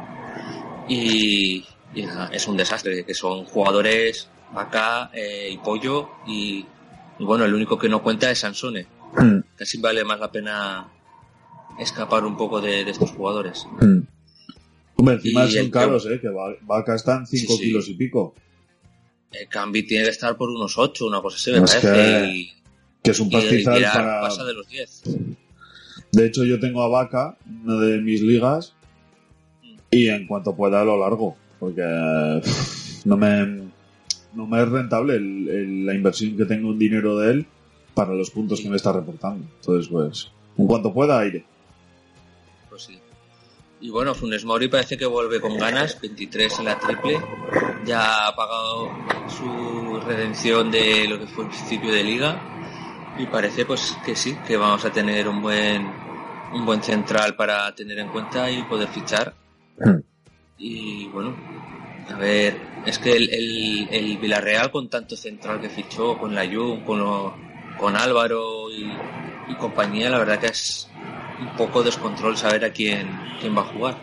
[0.87, 6.65] Y, y nada, es un desastre, que son jugadores acá eh, y Pollo y,
[7.19, 8.85] y bueno, el único que no cuenta es Sansone.
[9.55, 10.87] Casi vale más la pena
[11.79, 13.65] escapar un poco de, de estos jugadores.
[14.95, 16.19] Hombre, encima Y son el que- caros, ¿eh?
[16.21, 17.63] Que Va- Vaca está en 5 Sí, sí.
[17.65, 18.33] kilos y pico.
[19.31, 21.91] El Cambi tiene que estar por unos 8, una cosa así, me Es parece.
[21.91, 22.53] que- y,
[23.03, 24.21] Que es un y pastizal Pilar para...
[24.21, 25.03] pasa de los 10.
[26.13, 28.73] De hecho, yo tengo a Vaca, una de mis ligas,
[29.91, 31.81] y en cuanto pueda lo largo, porque
[33.05, 33.63] no me,
[34.33, 37.45] no me es rentable el- el- la inversión que tengo en dinero de él
[37.93, 39.45] para los puntos que me está reportando.
[39.59, 41.43] Entonces, pues, en cuanto pueda, aire.
[42.69, 42.99] Pues sí.
[43.81, 47.19] Y bueno, Funes Mori parece que vuelve con ganas, 23 en la triple.
[47.85, 48.89] Ya ha pagado
[49.27, 52.41] su redención de lo que fue el principio de liga.
[53.17, 55.87] Y parece pues que sí, que vamos a tener un buen
[56.53, 59.33] un buen central para tener en cuenta y poder fichar.
[60.57, 61.35] Y bueno,
[62.13, 66.45] a ver, es que el, el, el Villarreal con tanto central que fichó, con la
[66.45, 67.33] Jun, con, lo-
[67.79, 68.83] con Álvaro y,
[69.51, 70.87] y compañía, la verdad que es
[71.39, 73.09] un poco descontrol saber a quién,
[73.41, 73.97] quién va a jugar.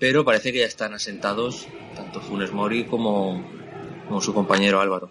[0.00, 3.44] Pero parece que ya están asentados tanto Funes Mori como,
[4.08, 5.08] como su compañero Álvaro.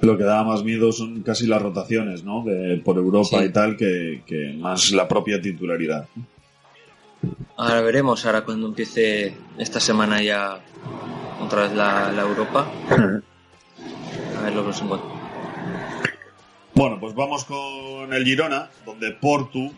[0.00, 2.42] Lo que da más miedo son casi las rotaciones, ¿no?
[2.44, 3.44] De, por Europa Sí.
[3.46, 6.06] y tal, que, que más la propia titularidad.
[7.56, 10.58] Ahora veremos, ahora cuando empiece esta semana ya
[11.40, 14.72] otra vez la, la Europa, a ver lo que.
[16.74, 19.72] Bueno, pues vamos con el Girona, donde Portu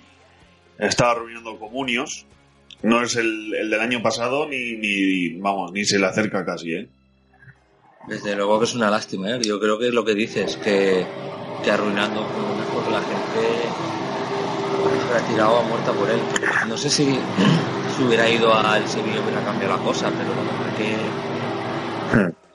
[0.79, 2.27] está arruinando comunios.
[2.83, 6.73] No es el, el del año pasado ni, ni, vamos, ni se le acerca casi,
[6.73, 6.89] ¿eh?
[8.07, 9.41] Desde luego que es una lástima, ¿eh?
[9.43, 11.05] yo creo que es lo que dices, que,
[11.65, 13.69] que arruinando comunas porque la gente
[15.09, 16.21] se ha tirado a muerta por él.
[16.69, 17.19] No sé si,
[17.97, 20.97] si hubiera ido al Sevilla hubiera cambiado la cosa, pero la verdad que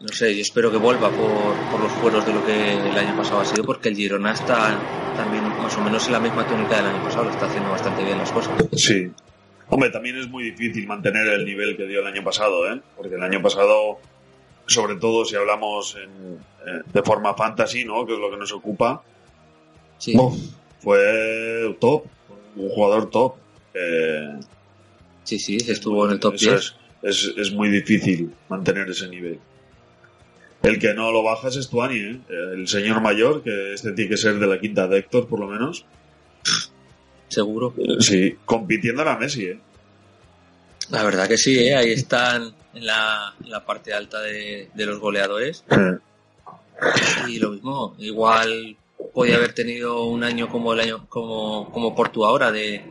[0.02, 3.16] no sé, yo espero que vuelva por, por los fueros de lo que el año
[3.16, 4.76] pasado ha sido, porque el Girona está
[5.16, 8.04] también más o menos en la misma tónica del año pasado, lo está haciendo bastante
[8.04, 8.54] bien las cosas.
[8.74, 9.12] Sí.
[9.70, 12.82] Hombre, también es muy difícil mantener el nivel que dio el año pasado, ¿eh?
[12.98, 14.00] Porque el año pasado,
[14.72, 18.06] sobre todo si hablamos en, eh, de forma fantasy, ¿no?
[18.06, 19.04] Que es lo que nos ocupa,
[19.98, 20.36] Sí, uf,
[20.80, 22.06] fue top,
[22.56, 23.36] un jugador top.
[23.74, 24.40] Eh,
[25.24, 26.60] sí, sí, estuvo en el top Eso 10.
[26.60, 29.40] es, es, es muy difícil mantener ese nivel.
[30.64, 32.20] El que no lo baja es Stuani, ¿eh?
[32.54, 35.48] el señor mayor, que este tiene que ser de la quinta de Héctor, por lo
[35.48, 35.86] menos.
[37.28, 37.74] seguro.
[38.00, 39.60] Sí, compitiendo a la Messi, ¿eh?
[40.92, 41.76] La verdad que sí, ¿eh?
[41.76, 45.64] ahí están en la, en la parte alta de, de los goleadores.
[47.28, 48.76] Y lo mismo, igual
[49.14, 52.84] podía haber tenido un año como el año como, como Portu ahora, de,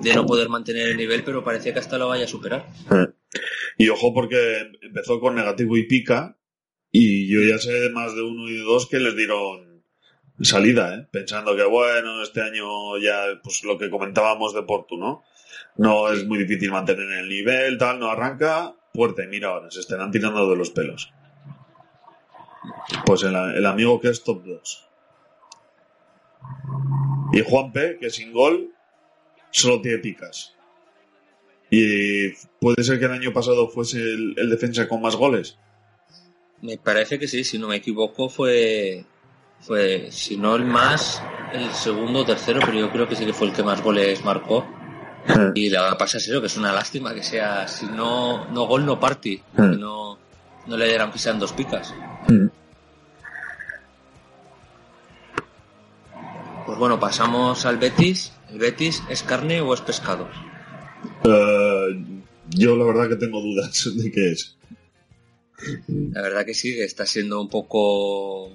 [0.00, 2.66] de no poder mantener el nivel, pero parece que hasta lo vaya a superar.
[3.78, 6.38] Y ojo porque empezó con negativo y pica,
[6.90, 9.84] y yo ya sé de más de uno y de dos que les dieron
[10.40, 11.08] salida, ¿eh?
[11.10, 15.22] pensando que bueno, este año ya, pues lo que comentábamos de Portu, ¿no?
[15.76, 20.10] No es muy difícil mantener el nivel, tal, no arranca, fuerte, mira ahora, se estarán
[20.10, 21.12] tirando de los pelos.
[23.04, 24.88] Pues el, amigo que es top 2.
[27.32, 28.70] Y Juanpe, que sin gol,
[29.50, 30.54] solo tiene picas.
[31.70, 32.30] Y
[32.60, 35.58] puede ser que el año pasado fuese el, el defensa con más goles.
[36.60, 39.04] Me parece que sí, si no me equivoco, fue,
[39.60, 43.32] fue si no el más, el segundo o tercero, pero yo creo que sí que
[43.32, 44.64] fue el que más goles marcó.
[45.54, 48.84] Y la verdad pasa eso, que es una lástima que sea, si no, no gol,
[48.84, 50.18] no party, que no,
[50.66, 51.94] no le dieran que sean dos picas.
[56.66, 58.32] Pues bueno, pasamos al Betis.
[58.50, 60.28] ¿El Betis es carne o es pescado?
[61.24, 62.04] Eh,
[62.50, 64.56] yo la verdad que tengo dudas de qué es.
[65.86, 68.50] La verdad que sí, que está siendo un poco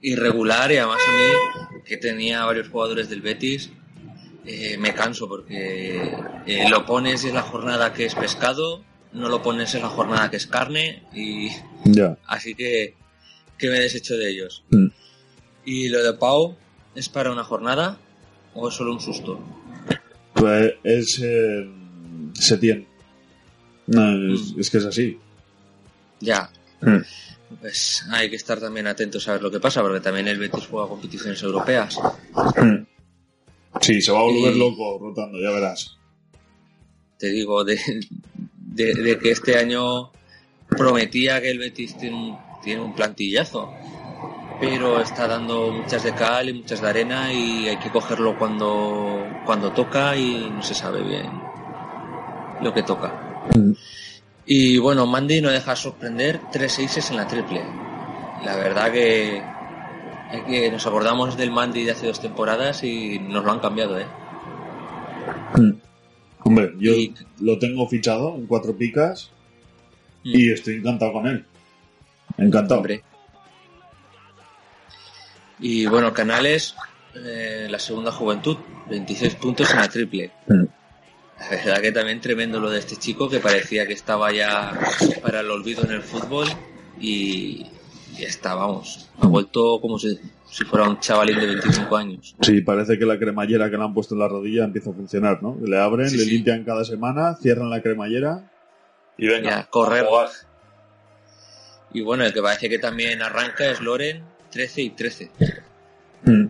[0.00, 3.70] irregular y además a mí, que tenía varios jugadores del Betis,
[4.50, 6.12] eh, me canso porque
[6.46, 8.82] eh, lo pones en la jornada que es pescado,
[9.12, 11.48] no lo pones en la jornada que es carne y
[11.84, 12.16] Ya.
[12.26, 12.94] así que
[13.58, 14.64] que me deshecho de ellos.
[14.70, 14.86] Mm.
[15.64, 16.56] ¿Y lo de Pau
[16.94, 17.98] es para una jornada
[18.54, 19.38] o es solo un susto?
[20.34, 21.68] Pues es eh,
[22.34, 22.86] Setién.
[23.88, 25.18] No, es, es que es así.
[26.20, 26.98] Ya, Mm.
[27.60, 30.66] pues hay que estar también atentos a ver lo que pasa, porque también el Betis
[30.70, 31.98] juega competiciones europeas.
[33.74, 33.78] Mm.
[33.80, 35.96] Sí, se va a volver Y- loco rotando, ya verás.
[37.18, 37.78] Te digo, de,
[38.56, 40.10] de, de que este año
[40.68, 43.72] prometía que el Betis tiene un, tiene un plantillazo,
[44.60, 49.26] pero está dando muchas de cal y muchas de arena y hay que cogerlo cuando,
[49.44, 51.26] cuando toca y no se sabe bien
[52.60, 53.12] lo que toca.
[54.46, 57.62] Y bueno, Mandy no deja sorprender tres seises en la triple.
[58.44, 59.42] La verdad que,
[60.32, 63.98] es que nos acordamos del Mandy de hace dos temporadas y nos lo han cambiado,
[63.98, 64.06] ¿eh?
[66.44, 66.92] Hombre, yo
[67.40, 69.30] lo tengo fichado en cuatro picas
[70.22, 71.44] y estoy encantado con él.
[72.36, 72.80] Encantado.
[72.80, 73.02] Hombre.
[75.60, 76.74] Y bueno, Canales,
[77.14, 80.30] eh, la segunda juventud, 26 puntos en la triple.
[80.46, 80.64] Mm.
[81.40, 84.78] La verdad que también tremendo lo de este chico que parecía que estaba ya
[85.22, 86.48] para el olvido en el fútbol
[87.00, 87.66] y,
[88.18, 90.18] y está, vamos, ha vuelto como si,
[90.50, 92.34] si fuera un chavalín de 25 años.
[92.40, 95.42] Sí, parece que la cremallera que le han puesto en la rodilla empieza a funcionar,
[95.42, 95.56] ¿no?
[95.64, 96.30] Le abren, Sí, le sí.
[96.30, 98.50] limpian cada semana, cierran la cremallera
[99.16, 99.50] y venga.
[99.50, 100.04] Ya, correr.
[100.04, 100.46] a.
[101.92, 105.30] Y bueno, el que parece que también arranca es Loren, 13 y 13.
[106.24, 106.46] Mm.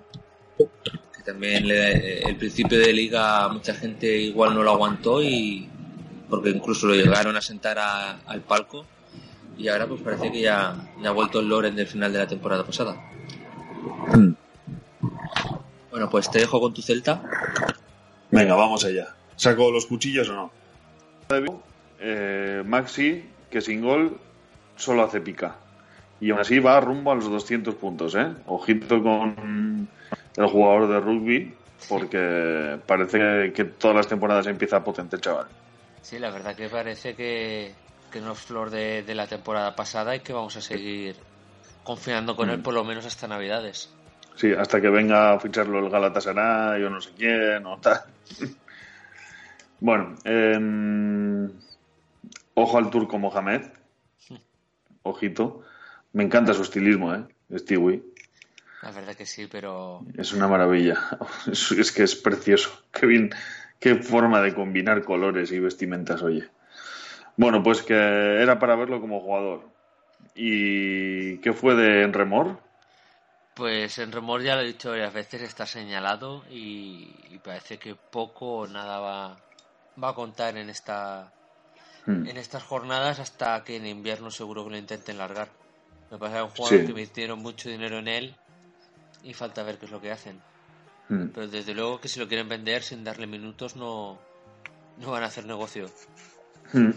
[0.56, 5.68] que también le- el principio de liga mucha gente igual no lo aguantó y
[6.30, 8.86] porque incluso lo llegaron a sentar a- al palco
[9.58, 10.70] y ahora pues parece que ya,
[11.04, 12.96] ha vuelto el Loren del final de la temporada pasada.
[14.14, 14.32] Mm.
[15.90, 17.22] Bueno, pues te dejo con tu Celta.
[18.30, 19.08] Venga, vamos allá.
[19.34, 20.50] ¿Saco los cuchillos o no?
[22.00, 24.16] Eh, Maxi, que sin gol
[24.76, 25.56] solo hace pica.
[26.20, 28.28] Y aún así va rumbo a los 200 puntos, ¿eh?
[28.46, 29.88] Ojito con
[30.36, 31.54] el jugador de rugby,
[31.88, 35.46] porque parece que todas las temporadas empieza potente el chaval.
[36.02, 37.72] Sí, la verdad que parece que,
[38.10, 41.16] que no es flor de, de la temporada pasada y que vamos a seguir
[41.84, 42.62] confiando con él Mm.
[42.62, 43.90] por lo menos hasta Navidades.
[44.36, 48.00] Sí, hasta que venga a ficharlo el Galatasaray o no sé quién o tal.
[49.80, 51.50] bueno, em,
[52.54, 53.62] ojo al turco Mohamed.
[55.02, 55.62] Ojito.
[56.12, 57.24] Me encanta su estilismo, ¿eh?
[57.56, 58.02] Stewie.
[58.82, 60.98] La verdad que sí, pero Es una maravilla.
[61.50, 62.70] Es, es que es precioso.
[62.92, 63.30] Qué bien,
[63.80, 66.48] qué forma de combinar colores y vestimentas, oye.
[67.38, 69.62] Bueno, pues que era para verlo como jugador.
[70.34, 72.60] ¿Y qué fue de Enremor?
[73.54, 77.96] pues en Remor ya lo he dicho varias veces, está señalado y, y parece que
[77.96, 79.36] poco o nada va,
[80.00, 81.32] va a contar en esta
[82.06, 82.26] Hmm.
[82.26, 85.48] en estas jornadas hasta que en invierno seguro que lo intenten largar.
[86.10, 86.86] Me pasa que un jugador Sí.
[86.86, 88.36] que metieron mucho dinero en él
[89.24, 90.40] y falta ver qué es lo que hacen.
[91.08, 91.26] Hmm.
[91.34, 94.18] Pero desde luego que si lo quieren vender sin darle minutos no,
[94.98, 95.90] no van a hacer negocio.
[96.72, 96.90] Hmm.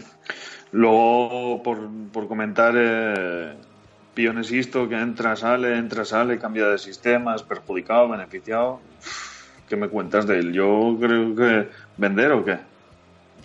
[0.72, 3.54] Luego, por, por comentar, eh,
[4.14, 8.80] Pionesisto que entra, sale, entra, sale, cambia de sistema, es perjudicado, beneficiado.
[9.68, 10.52] ¿Qué me cuentas de él?
[10.52, 12.58] Yo creo que vender o qué.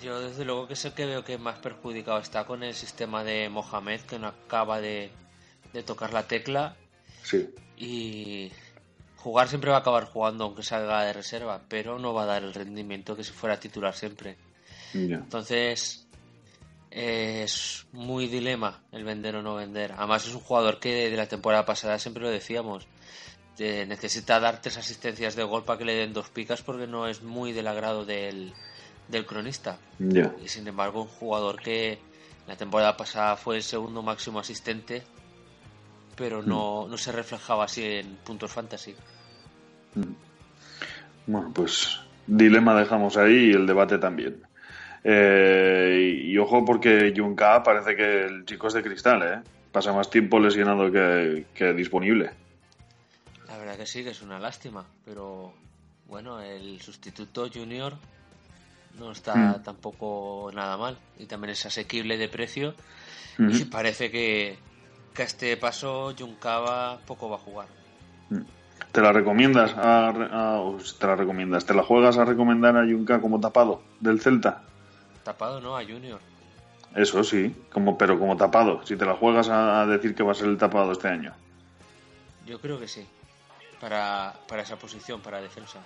[0.04, 3.24] Yo desde luego que es el que veo que más perjudicado está con el sistema
[3.24, 5.10] de Mohamed que no acaba de,
[5.74, 6.76] de tocar la tecla
[7.24, 7.50] Sí.
[7.78, 8.52] y
[9.16, 12.44] jugar siempre va a acabar jugando aunque salga de reserva, pero no va a dar
[12.44, 14.38] el rendimiento que si fuera titular siempre.
[14.94, 16.07] Entonces
[16.92, 19.94] es muy dilema el vender o no vender.
[19.98, 22.88] Además es un jugador que de la temporada pasada siempre lo decíamos.
[23.60, 27.08] eh, necesita dar tres asistencias de gol para que le den dos picas porque no
[27.08, 28.54] es muy del agrado del,
[29.08, 29.78] del cronista.
[30.00, 32.00] Y sin embargo un jugador que
[32.48, 35.04] la temporada pasada fue el segundo máximo asistente
[36.18, 38.96] pero no, no se reflejaba así en puntos fantasy.
[41.28, 44.42] Bueno, pues dilema dejamos ahí y el debate también.
[45.10, 49.40] Eh, y, y ojo porque Junca parece que el chico es de cristal, ¿eh?
[49.72, 52.32] Pasa más tiempo lesionado que, que disponible.
[53.48, 55.54] La verdad que sí, que es una lástima, pero
[56.10, 57.94] bueno, el sustituto junior
[59.00, 59.64] no está Mm.
[59.64, 62.74] tampoco nada mal y también es asequible de precio
[63.40, 64.58] y parece que,
[65.14, 67.68] que a este paso Juncava poco va a jugar.
[68.92, 69.74] ¿Te la recomiendas?
[69.78, 70.12] A,
[71.00, 71.66] te la recomiendas?
[71.66, 74.64] ¿Te la juegas a recomendar a Junca como tapado del Celta?
[75.28, 76.22] Tapado no, a Junior.
[76.96, 78.86] Eso sí, como, pero como tapado.
[78.86, 81.34] Si te la juegas a, a decir que va a ser el tapado este año.
[82.46, 83.06] Yo creo que sí,
[83.82, 85.80] para, para esa posición, para defensa.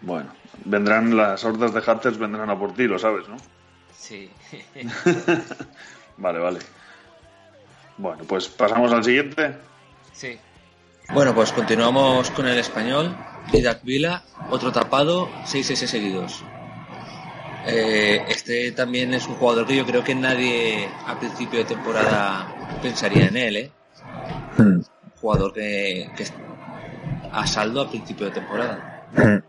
[0.00, 0.30] Bueno,
[0.64, 3.36] vendrán las hordas de Hatters, vendrán a por ti, lo sabes, ¿no?
[3.96, 4.30] Sí.
[6.18, 6.60] Vale, vale.
[7.96, 9.56] Bueno, pues pasamos al siguiente.
[10.12, 10.38] Sí.
[11.12, 13.16] Bueno, pues continuamos con el español.
[13.52, 16.44] Didac Vila, otro tapado, 6 S seguidos.
[17.70, 22.78] Eh, este también es un jugador que yo creo que nadie a principio de temporada
[22.80, 23.70] pensaría en él, ¿eh?
[24.56, 24.62] Mm.
[24.62, 24.86] Un
[25.20, 26.24] jugador que, que
[27.30, 29.06] a saldo a principio de temporada.
[29.12, 29.42] Mm.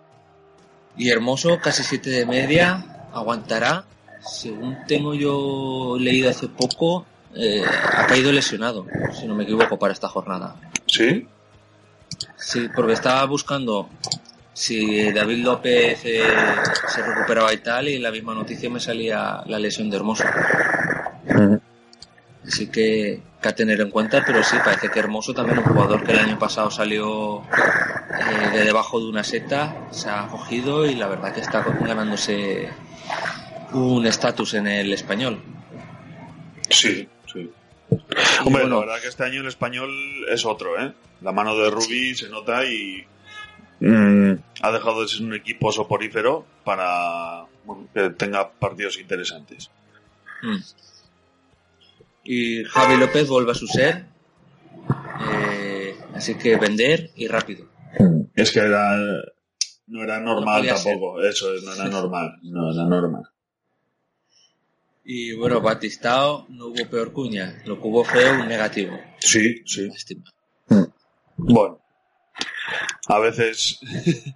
[0.98, 3.86] Y Hermoso, casi 7 de media, aguantará.
[4.20, 9.94] Según tengo yo leído hace poco, eh, ha caído lesionado, si no me equivoco, para
[9.94, 10.56] esta jornada.
[10.88, 11.26] ¿Sí?
[12.36, 13.88] Sí, porque estaba buscando
[14.60, 16.22] si David López eh,
[16.90, 20.26] se recuperaba y tal, y en la misma noticia me salía la lesión de Hermoso.
[22.46, 26.04] Así que, que a tener en cuenta, pero sí, parece que Hermoso también un jugador
[26.04, 30.96] que el año pasado salió eh, de debajo de una seta, se ha cogido y
[30.96, 32.68] la verdad que está ganándose
[33.72, 35.42] un estatus en el español.
[36.70, 37.50] Sí, sí.
[38.44, 38.82] Hombre, bueno.
[38.82, 39.90] la verdad que este año el español
[40.30, 40.92] es otro, ¿eh?
[41.22, 43.06] La mano de Rubí se nota y
[43.80, 47.46] mm, ha dejado de ser un equipo soporífero para
[47.94, 49.70] que tenga partidos interesantes.
[50.42, 50.58] Mm.
[52.24, 54.06] Y Javi López vuelve a su ser,
[55.32, 57.66] eh, así que vender y rápido.
[58.36, 58.96] Es que era,
[59.88, 63.24] no era normal tampoco, eso es, no era normal, no era normal.
[65.04, 68.96] Y bueno, Batistao no hubo peor cuña, lo que hubo fue un negativo.
[69.18, 69.88] Sí, sí.
[69.88, 70.24] Lástima.
[71.36, 71.80] Bueno,
[73.08, 73.80] a veces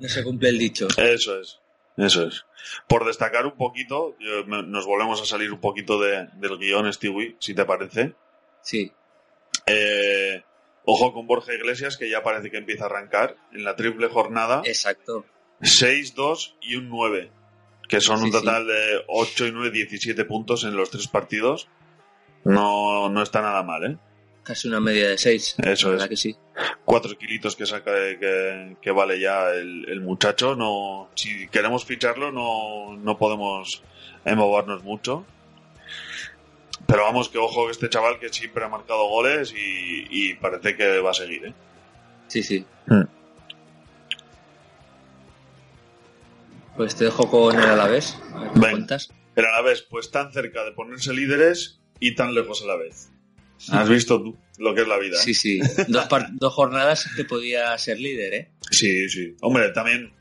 [0.00, 0.88] No se cumple el dicho.
[0.98, 1.60] Eso es,
[1.96, 2.44] eso es.
[2.88, 4.16] Por destacar un poquito,
[4.46, 8.14] nos volvemos a salir un poquito de- del guion, Stewie, si te parece.
[8.62, 8.92] Sí,
[9.66, 10.42] Eh,
[10.84, 14.62] ojo con Borja Iglesias, que ya parece que empieza a arrancar en la triple jornada.
[14.64, 15.24] exacto.
[15.62, 17.30] 6, 2 y un 9,
[17.88, 21.68] que son un Sí, total de 8 y 9, 17 puntos en los tres partidos.
[22.44, 23.96] No, no está nada mal, ¿eh?
[24.44, 25.56] Casi una media de seis.
[25.64, 26.10] Eso la verdad es.
[26.10, 26.36] que sí.
[26.84, 30.54] Cuatro kilitos que saca que, que vale ya el, el muchacho.
[30.54, 33.82] No, si queremos ficharlo, no, no podemos
[34.24, 35.24] embobarnos mucho.
[36.86, 40.76] Pero vamos, que ojo que este chaval que siempre ha marcado goles y, y parece
[40.76, 41.54] que va a seguir, ¿eh?
[42.28, 42.66] Sí, sí.
[42.86, 43.02] Mm.
[46.76, 48.18] Pues te dejo con el Alavés.
[48.34, 48.70] A ver Ven.
[48.72, 49.10] cuentas.
[49.34, 52.76] Pero a la vez, pues tan cerca de ponerse líderes y tan lejos a la
[52.76, 53.10] vez.
[53.70, 55.16] Has visto tú lo que es la vida.
[55.16, 55.20] ¿eh?
[55.22, 55.60] Sí, sí.
[55.88, 58.50] Dos, par- dos jornadas que podía ser líder, ¿eh?
[58.70, 59.34] Sí, sí.
[59.40, 60.12] Hombre, también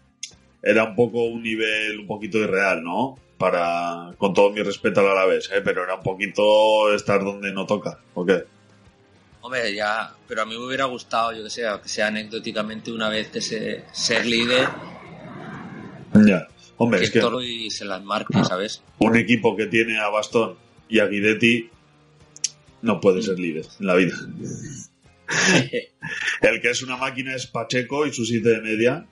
[0.61, 3.19] era un poco un nivel un poquito irreal, ¿no?
[3.37, 5.61] Para, con todo mi respeto al Alavés, ¿eh?
[5.63, 8.43] Pero era un poquito estar donde no toca, ¿o qué?
[9.41, 13.09] Hombre, ya, pero a mí me hubiera gustado, yo que sé, que sea anecdóticamente una
[13.09, 14.69] vez que se, ser líder,
[16.25, 16.47] Ya.
[16.77, 18.81] Hombre, que es que y se las marque, ¿sabes?
[18.99, 20.55] un equipo que tiene a Bastón
[20.89, 21.69] y a Guidetti
[22.83, 24.15] no puede ser líder en la vida.
[26.41, 29.05] El que es una máquina es Pacheco y su siete de media.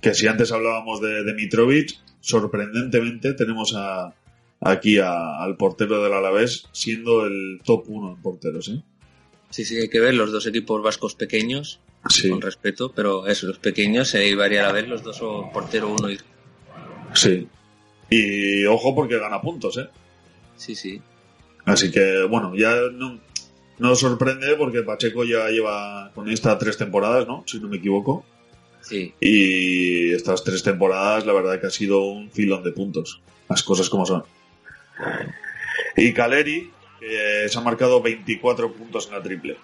[0.00, 1.90] Que si antes hablábamos de, de Mitrovic,
[2.20, 4.14] sorprendentemente tenemos a,
[4.60, 8.68] aquí a- al portero del Alavés siendo el top uno en porteros.
[8.68, 8.82] ¿eh?
[9.50, 13.48] Sí, sí, hay que ver los dos equipos vascos pequeños, Sí, con respeto, pero eso,
[13.48, 16.18] los pequeños se iría a la vez, los dos son portero uno y...
[17.14, 17.48] sí.
[18.10, 19.88] Y ojo porque gana puntos, ¿eh?
[20.56, 21.02] Sí, sí.
[21.68, 23.18] Así que, bueno, ya no,
[23.78, 27.44] no sorprende porque Pacheco ya lleva con esta tres temporadas, ¿no?
[27.46, 28.24] Si no me equivoco.
[28.80, 33.20] Sí, Y estas tres temporadas, la verdad que ha sido un filón de puntos.
[33.48, 34.24] Las cosas como son.
[35.96, 39.56] Y Caleri, que se ha marcado 24 puntos en la triple.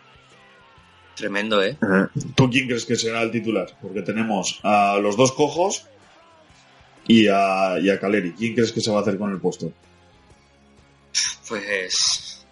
[1.14, 1.76] tremendo, ¿eh?
[2.34, 3.68] ¿Tú quién crees que será el titular?
[3.80, 5.86] Porque tenemos a los dos cojos
[7.06, 8.32] y a, y a Caleri.
[8.32, 9.72] ¿Quién crees que se va a hacer con el puesto?
[11.48, 12.46] Pues...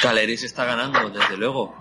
[0.00, 1.74] Caleri se está ganando, desde luego.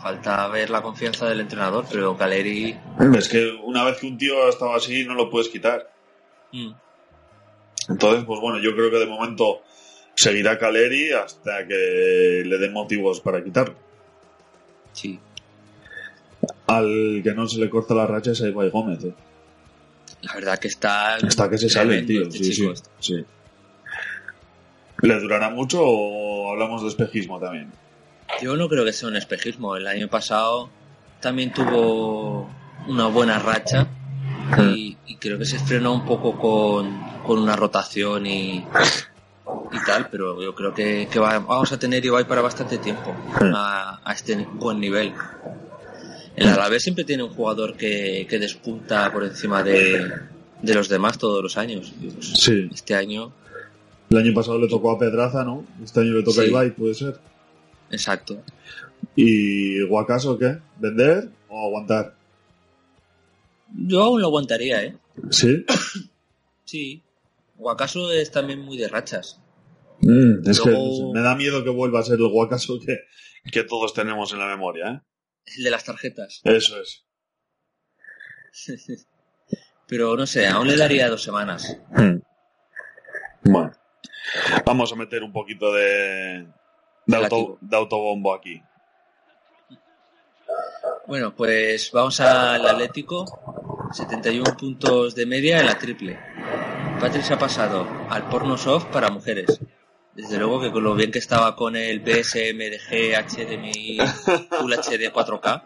[0.00, 2.78] Falta ver la confianza del entrenador, pero Caleri...
[3.16, 5.90] Es que una vez que un tío ha estado así, no lo puedes quitar.
[6.52, 6.70] mm,
[7.88, 9.62] Entonces, pues bueno, yo creo que de momento
[10.14, 13.74] seguirá Caleri hasta que le den motivos para quitarlo.
[14.92, 15.18] sí.
[16.68, 19.02] Al que no se le corta la racha es a Ibai Gómez.
[19.02, 19.14] ¿eh?
[20.22, 21.14] La verdad que está...
[21.16, 22.22] Hasta que se sale tío.
[22.22, 22.76] este sí, chico.
[22.76, 23.24] sí, sí.
[25.02, 27.70] ¿Le durará mucho o hablamos de espejismo también?
[28.42, 29.76] Yo no creo que sea un espejismo.
[29.76, 30.70] El año pasado
[31.20, 32.48] también tuvo
[32.86, 33.86] una buena racha
[34.58, 38.58] y, y creo que se frenó un poco con, con una rotación y,
[39.72, 43.14] y tal, pero yo creo que, que va- vamos a tener Ibai para bastante tiempo
[43.54, 45.12] a, a este buen nivel.
[46.36, 50.08] El Alavés siempre tiene un jugador que, que despunta por encima de,
[50.62, 51.92] de los demás todos los años.
[52.00, 52.68] Pues, Sí.
[52.72, 53.32] Este año,
[54.10, 55.66] El año pasado le tocó a Pedraza, ¿no?
[55.82, 56.46] Este año le toca Sí.
[56.46, 57.18] a Ibai, puede ser.
[57.90, 58.42] exacto.
[59.14, 60.58] ¿Y Guacaso qué?
[60.78, 62.14] ¿Vender o aguantar?
[63.74, 64.96] Yo aún lo aguantaría, ¿eh?
[65.30, 65.64] Sí.
[66.64, 67.02] Sí.
[67.58, 69.40] O acaso es también muy de rachas.
[70.00, 72.98] Mm, es Luego- que me da miedo que vuelva a ser el Guacaso que,
[73.50, 75.00] que todos tenemos en la memoria, ¿eh?
[75.56, 76.40] El de las tarjetas.
[76.44, 77.04] Eso es.
[79.86, 81.76] Pero no sé, aún le daría dos semanas.
[81.96, 82.18] Mm.
[83.50, 83.72] Bueno.
[84.64, 86.46] Vamos a meter un poquito de,
[87.06, 88.62] de, auto- de autobombo aquí.
[91.06, 93.24] Bueno, pues vamos al Atlético.
[93.92, 96.18] 71 puntos de media en la triple.
[97.00, 99.60] Patrick se ha pasado al porno soft para mujeres.
[100.14, 103.98] Desde luego que con lo bien que estaba con el PSMDG HDMI
[104.58, 105.62] Full HD 4K.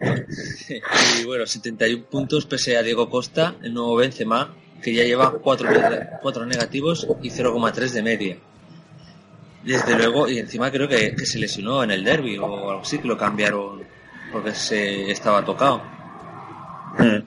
[1.20, 6.46] y bueno, 71 puntos pese a Diego Costa, el nuevo Benzema, que ya lleva 4,
[6.46, 8.36] negativos y 0,3 de media.
[9.64, 12.98] Desde luego, y encima creo que, que se lesionó en el derby o algo así,
[12.98, 13.82] que lo cambiaron
[14.32, 15.82] porque se estaba tocado.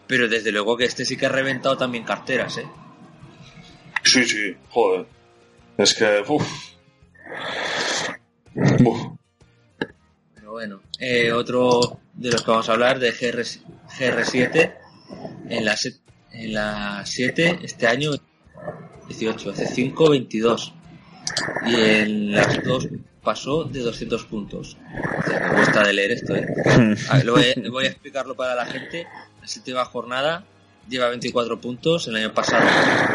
[0.07, 2.67] Pero desde luego que este sí que ha reventado también carteras, ¿eh?
[4.03, 5.05] Sí, sí, joder.
[5.77, 6.23] Es que.
[6.27, 6.47] Uf.
[10.35, 14.75] Pero bueno, eh, otro de los que vamos a hablar, de GR, GR7,
[15.49, 15.75] en la,
[16.33, 18.11] en la 7, este año
[19.07, 20.73] 18, hace 5, 22.
[21.67, 22.87] Y en las 2
[23.23, 24.77] pasó de 200 puntos.
[25.19, 26.47] O sea, me cuesta de leer esto, ¿eh?
[27.09, 29.07] A ver, voy, a, voy a explicarlo para la gente.
[29.39, 30.43] La séptima jornada
[30.89, 32.65] lleva 24 puntos, el año pasado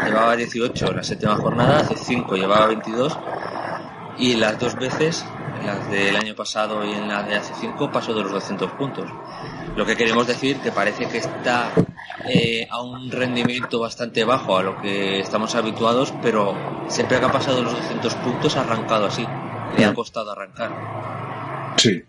[0.05, 3.17] llevaba 18, la séptima jornada hace 5 llevaba 22
[4.19, 5.23] y las dos veces,
[5.63, 9.09] las del año pasado y en la de hace 5, pasó de los 200 puntos.
[9.77, 11.71] Lo que queremos decir que parece que está
[12.27, 16.57] eh, a un rendimiento bastante bajo a lo que estamos habituados, pero
[16.89, 19.23] siempre que ha pasado los 200 puntos ha arrancado así.
[19.77, 21.75] Le ha costado arrancar.
[21.77, 22.03] Sí.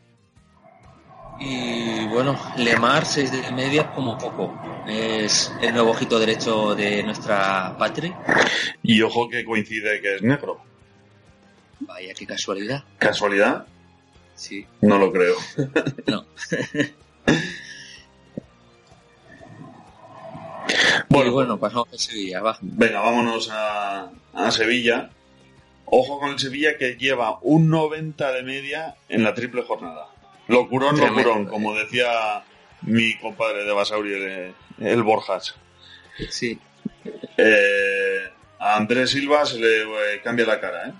[1.40, 4.58] Y bueno, Lemar 6 de media como poco.
[4.86, 8.18] Es el nuevo ojito derecho de nuestra patria.
[8.82, 10.58] Y ojo que coincide que es negro.
[11.80, 12.82] Vaya, qué casualidad.
[12.96, 13.66] ¿Casualidad?
[14.34, 14.66] Sí.
[14.80, 15.34] No lo creo.
[16.06, 16.24] No.
[21.08, 22.58] Bueno, Y bueno, pasamos a Sevilla, va.
[22.60, 25.10] Venga, vámonos a, a Sevilla.
[25.86, 30.08] Ojo con el Sevilla que lleva un 90 de media en la triple jornada.
[30.48, 31.48] Locurón, Tremendo, locurón, eh.
[31.48, 32.42] como decía
[32.82, 35.54] mi compadre de Basauri, el, el Borjas.
[36.30, 36.58] Sí.
[37.36, 40.92] Eh, a Andrés Silva se le eh, cambia la cara, ¿eh?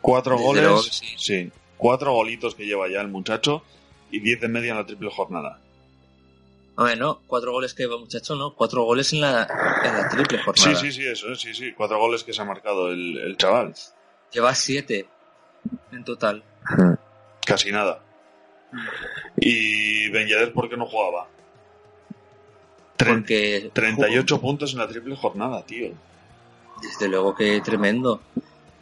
[0.00, 1.14] Cuatro Desde goles, luego que sí.
[1.18, 3.62] sí, cuatro golitos que lleva ya el muchacho
[4.10, 5.60] y 10 de media en la triple jornada.
[6.76, 8.54] A ver, no, cuatro goles que lleva muchacho, ¿no?
[8.54, 9.42] Cuatro goles en la,
[9.84, 10.74] en la triple Sí, jornada.
[10.76, 13.74] sí, sí, eso, eh, sí, sí, cuatro goles que se ha marcado el, el chaval.
[14.32, 15.08] Lleva siete
[15.92, 16.42] en total.
[17.46, 18.00] Casi nada.
[19.36, 21.28] Y Ben Yedder, ¿por qué no jugaba?
[22.96, 25.92] Tre- Porque 38 puntos en la triple jornada, tío.
[26.82, 28.20] Desde luego que tremendo.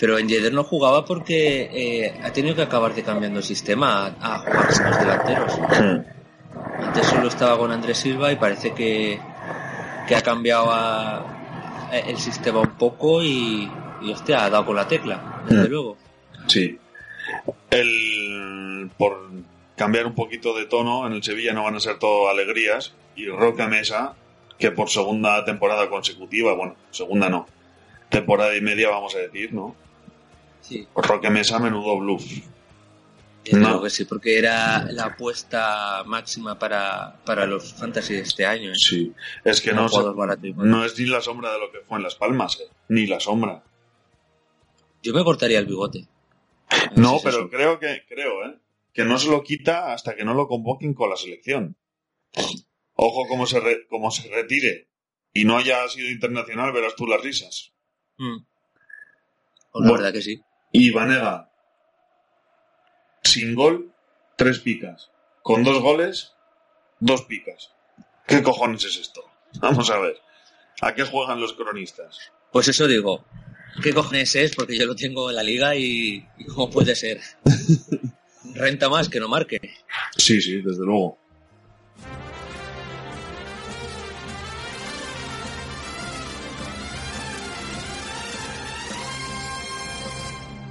[0.02, 4.06] Pero en Yedder no jugaba porque eh, ha tenido que acabar de cambiando el sistema
[4.20, 5.58] a, a jugar con los delanteros.
[6.80, 9.20] Antes solo estaba con Andrés Silva y parece que,
[10.08, 11.18] que ha cambiado a-
[11.88, 13.70] a- el sistema un poco y,
[14.02, 15.70] y hostia, ha dado con la tecla, desde Mm.
[15.70, 15.96] luego.
[16.48, 16.76] Sí.
[17.70, 19.20] El, por
[19.76, 22.92] cambiar un poquito de tono, en el Sevilla no van a ser todo alegrías.
[23.14, 24.14] Y Roca Mesa,
[24.58, 27.46] que por segunda temporada consecutiva, bueno, segunda no,
[28.08, 29.76] temporada y media vamos a decir, ¿no?
[30.62, 32.24] Sí, Roque Mesa, menudo bluff.
[33.52, 33.82] No.
[33.82, 38.70] que sí, porque era la apuesta máxima para, para los fantasy de este año.
[38.70, 38.74] ¿eh?
[38.76, 39.12] Sí,
[39.44, 42.04] es que no, barato y no es ni la sombra de lo que fue en
[42.04, 43.64] Las Palmas, eh, ni la sombra.
[45.02, 46.06] Yo me cortaría el bigote.
[46.96, 47.50] No, es pero eso.
[47.50, 48.58] creo que, creo, ¿eh?
[48.94, 51.76] Que no se lo quita hasta que no lo convoquen con la selección.
[52.94, 54.88] Ojo como se, re- como se retire
[55.34, 57.72] y no haya sido internacional, verás tú las risas.
[58.18, 58.36] Mm.
[59.72, 60.42] Pues la verdad que sí.
[60.72, 61.50] Y Vanega,
[63.22, 63.92] sin gol,
[64.36, 65.10] tres picas.
[65.42, 66.32] Con dos goles,
[67.00, 67.72] dos picas.
[68.26, 69.22] ¿Qué cojones es esto?
[69.60, 70.16] Vamos a ver.
[70.80, 72.32] ¿A qué juegan los cronistas?
[72.50, 73.24] Pues eso digo.
[73.82, 74.54] ¿Qué cojones es?
[74.54, 77.20] Porque yo lo tengo en la liga y, y ¿cómo puede ser?
[78.54, 79.60] Renta más que no marque.
[80.16, 81.18] Sí, sí, desde luego.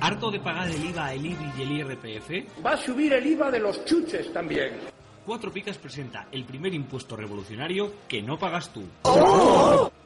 [0.01, 2.65] ¿Harto de pagar el IVA, el IBI y el IRPF?
[2.65, 4.79] Va a subir el IVA de los chuches también.
[5.23, 8.83] Cuatro Picas presenta el primer impuesto revolucionario que no pagas tú.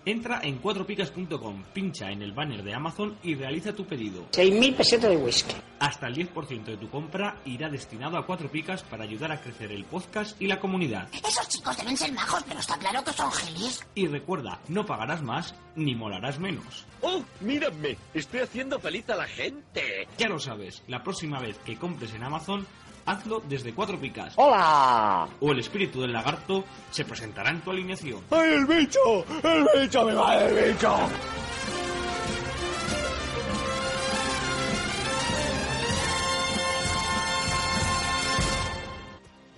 [0.05, 4.27] Entra en cuatropicas.com, pincha en el banner de Amazon y realiza tu pedido.
[4.31, 5.55] 6.000 pesetas de whisky.
[5.79, 9.71] Hasta el 10% de tu compra irá destinado a Cuatro Picas para ayudar a crecer
[9.71, 11.09] el podcast y la comunidad.
[11.11, 13.85] Esos chicos deben ser majos, pero está claro que son gelis.
[13.95, 16.85] Y recuerda, no pagarás más ni molarás menos.
[17.01, 17.97] ¡Oh, mírame!
[18.13, 20.07] Estoy haciendo feliz a la gente.
[20.17, 22.65] Ya lo sabes, la próxima vez que compres en Amazon,
[23.05, 24.33] hazlo desde Cuatro Picas.
[24.35, 25.27] ¡Hola!
[25.39, 28.21] O el espíritu del lagarto se presentará en tu alineación.
[28.31, 28.99] ¡Ay, el bicho!
[29.43, 30.05] ¡El bicho!
[30.05, 30.95] ¡Me va el bicho!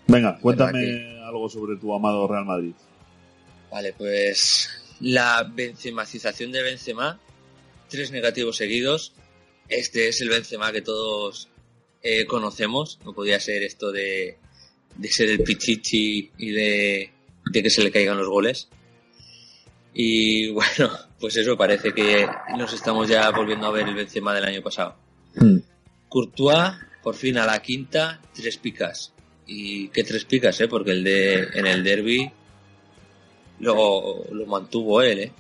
[0.08, 2.74] Venga, cuéntame algo sobre tu amado Real Madrid.
[3.70, 4.70] Vale, pues
[5.02, 7.20] la benzemacización de Benzema,
[7.90, 9.14] tres negativos seguidos.
[9.68, 11.50] Este es el Benzema que todos
[12.04, 13.00] eh, conocemos.
[13.06, 14.38] No podía ser esto de,
[14.96, 17.12] de ser el pichichi y de,
[17.52, 18.70] de que se le caigan los goles.
[19.94, 22.28] Y bueno, pues eso parece que
[22.58, 24.96] nos estamos ya volviendo a ver el Benzema del año pasado.
[26.10, 26.74] Courtois,
[27.04, 29.14] por fin a la quinta, tres picas.
[29.46, 30.68] Y qué tres picas, ¿eh?
[30.68, 32.30] Porque el de, en el derby
[33.60, 35.32] lo, lo mantuvo él, ¿eh?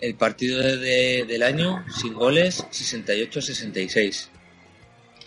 [0.00, 4.28] El partido de- del año, sin goles, 68-66.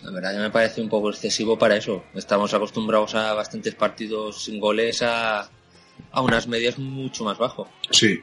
[0.02, 2.04] La verdad que me parece un poco excesivo para eso.
[2.14, 5.42] Estamos acostumbrados a bastantes partidos sin goles, a,
[6.12, 7.68] a unas medias mucho más bajo.
[7.90, 8.20] Sí.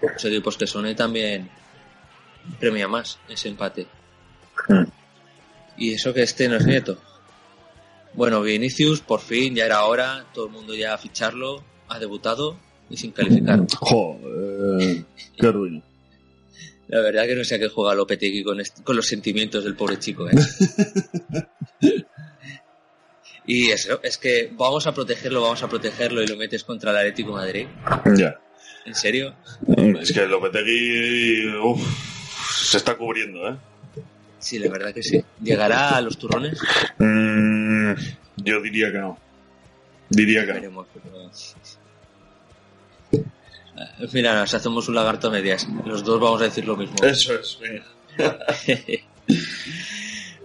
[0.00, 1.48] Los equipos que son también
[2.58, 3.86] premia más ese empate.
[5.76, 6.98] Y eso que este no es nieto.
[8.14, 12.56] Bueno, Vinicius, por fin, ya era hora, todo el mundo ya a ficharlo, ha debutado
[12.88, 13.60] y sin calificar.
[13.78, 15.04] Joder,
[15.38, 15.82] qué ruina.
[16.88, 19.98] La verdad que no sé a qué juega Lopetegui con, con los sentimientos del pobre
[19.98, 20.34] chico, ¿eh?
[23.46, 26.96] y eso, es que vamos a protegerlo, vamos a protegerlo y lo metes contra el
[26.98, 27.66] Atlético de Madrid.
[28.16, 28.38] Ya.
[28.84, 29.34] ¿En serio?
[30.00, 31.80] Es que Lopetegui uf,
[32.60, 33.56] se está cubriendo, ¿eh?
[34.38, 35.24] Sí, la verdad que sí.
[35.42, 36.60] ¿Llegará a los turrones?
[36.98, 37.92] Mm,
[38.36, 39.18] yo diría que no.
[40.08, 40.54] Diría que no.
[40.54, 41.30] Veremos, pero-
[44.12, 45.66] Mira, nos hacemos un lagarto a medias.
[45.84, 46.96] Los dos vamos a decir lo mismo.
[47.02, 47.84] Eso es, venga.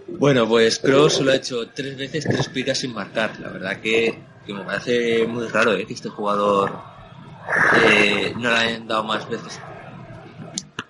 [0.07, 3.39] bueno, pues Kroos lo ha hecho tres veces, tres picas sin marcar.
[3.39, 5.85] La verdad que, que me parece muy raro ¿eh?
[5.85, 6.71] que este jugador
[7.85, 9.59] eh, no le hayan dado más veces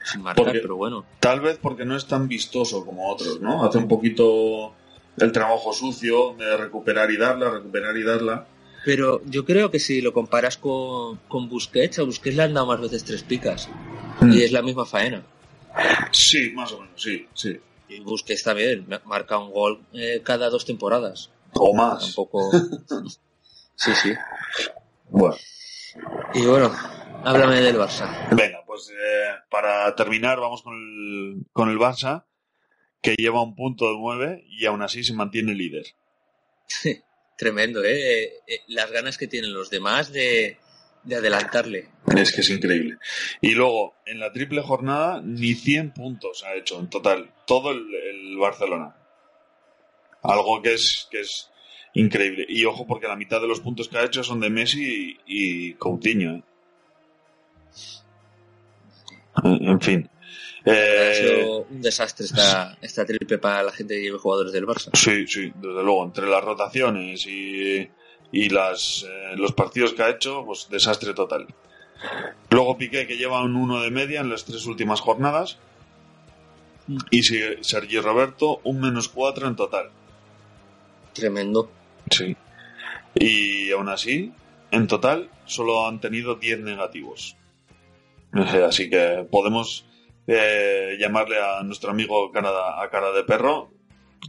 [0.03, 1.05] sin marcar, Porque- pero bueno.
[1.19, 3.63] Tal vez porque no es tan vistoso como otros, ¿no?
[3.63, 4.73] Hace un poquito
[5.17, 8.45] el trabajo sucio de recuperar y darla, recuperar y darla.
[8.85, 12.65] Pero yo creo que si lo comparas con, con Busquets, a Busquets le han dado
[12.67, 13.69] más veces tres picas.
[14.21, 14.33] Mm.
[14.33, 15.23] Y es la misma faena.
[16.11, 17.59] Sí, más o menos, sí, sí.
[17.89, 21.31] Y Busquets también ma- marca un gol eh, cada dos temporadas.
[21.53, 22.05] O más.
[22.05, 22.49] Tampoco.
[23.75, 24.13] sí, sí.
[25.09, 25.35] Bueno.
[26.33, 26.71] Y bueno,
[27.23, 28.29] háblame del Barça.
[28.35, 32.23] Venga, pues eh, para terminar vamos con el, con el Barça,
[33.01, 35.85] que lleva un punto de 9 y aún así se mantiene líder.
[37.37, 38.23] Tremendo, ¿eh?
[38.23, 40.57] Eh, eh, Las ganas que tienen los demás de,
[41.03, 41.89] de adelantarle.
[42.15, 42.97] Es que es increíble.
[43.41, 47.31] Y luego, en la triple jornada, ni 100 puntos ha hecho en total.
[47.45, 48.95] Todo el, el Barcelona.
[50.23, 51.49] Algo que es, que es
[51.93, 52.45] increíble.
[52.47, 55.69] Y ojo, porque la mitad de los puntos que ha hecho son de Messi y,
[55.69, 56.35] y Coutinho.
[56.35, 56.43] ¿eh?
[59.43, 60.09] En en
[60.63, 60.73] fin.
[60.73, 64.65] Ha Eh, sido un desastre esta, esta triple para la gente que lleve jugadores del
[64.67, 64.89] Barça.
[64.93, 66.03] Sí, sí, desde luego.
[66.05, 67.89] Entre las rotaciones y,
[68.31, 71.47] y las, eh, los partidos que ha hecho, pues desastre total.
[72.49, 75.57] Luego Piqué, que lleva un 1 de media en las tres últimas jornadas.
[77.11, 79.89] Y si- Sergi Roberto, un menos 4 en total.
[81.13, 81.71] Tremendo.
[82.09, 82.35] Sí.
[83.15, 84.31] Y aún así,
[84.71, 87.35] en total, solo han tenido 10 negativos.
[88.33, 89.85] Eh, Así que podemos
[90.27, 93.69] eh, llamarle a nuestro amigo Canadá, a cara de perro,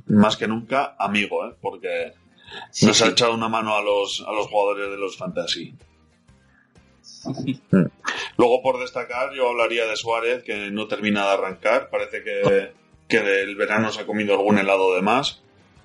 [0.07, 1.55] más que nunca amigo, ¿eh?
[1.61, 2.13] porque
[2.71, 5.75] Sí, nos ha echado una mano a los, a los jugadores de los fantasy.
[8.37, 11.89] Luego, por destacar, yo hablaría de Suárez, que no termina de arrancar.
[11.91, 12.73] Parece que,
[13.09, 15.41] que del verano se ha comido algún helado de más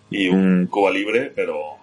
[0.10, 1.78] y un Cuba libre, pero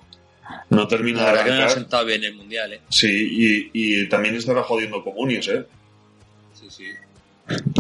[0.71, 1.79] no termina de verdad que no ha arrancar.
[1.79, 2.81] sentado bien el mundial, ¿eh?
[2.89, 5.67] Sí, y, y también estará jodiendo comunios, ¿eh?
[6.53, 6.87] Sí, sí.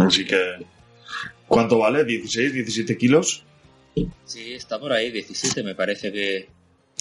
[0.06, 0.66] Así que...
[1.48, 2.04] ¿Cuánto vale?
[2.06, 3.44] ¿16, 17 kilos?
[4.24, 6.48] Sí, está por ahí, 17 me parece que,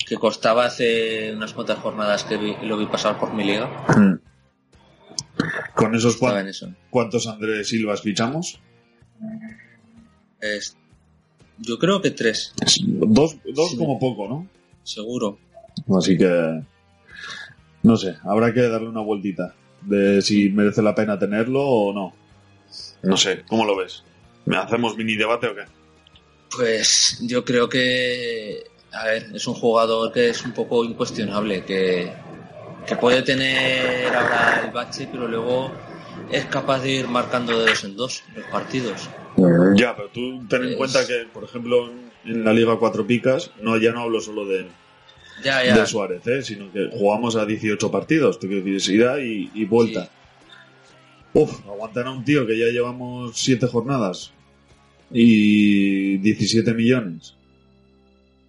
[0.06, 3.70] que costaba hace unas cuantas jornadas que vi- lo vi pasar por mi liga.
[5.76, 6.72] ¿Con esos cuan- eso.
[6.90, 8.60] cuántos Andrés Silvas fichamos?
[10.40, 10.78] Es-
[11.60, 12.54] yo creo que tres,
[12.86, 13.78] Dos, dos Sí.
[13.78, 14.48] como poco, ¿no?
[14.84, 15.40] seguro.
[15.98, 16.62] Así que...
[17.84, 19.56] No sé, habrá que darle una vueltita.
[19.82, 22.14] de si merece la pena tenerlo o no.
[23.04, 24.04] No sé, ¿cómo lo ves?
[24.46, 25.64] ¿Me hacemos mini debate o qué?
[26.56, 32.12] Pues yo creo que, a ver, es un jugador que es un poco incuestionable, que,
[32.88, 35.72] que puede tener ahora el bache, pero luego
[36.32, 39.10] es capaz de ir marcando de dos en dos los partidos.
[39.76, 41.92] Ya, pero tú ten en cuenta que, por ejemplo,
[42.24, 44.68] en la Liga Cuatro Picas, no, ya no hablo solo de,
[45.44, 45.76] Ya, ya.
[45.76, 46.44] de Suárez, ¿eh?
[46.44, 50.10] sino que jugamos a 18 partidos, te quiero decir, ida y, y vuelta.
[51.34, 54.32] Uf, aguantar a un tío que ya llevamos 7 jornadas
[55.12, 57.36] y 17 millones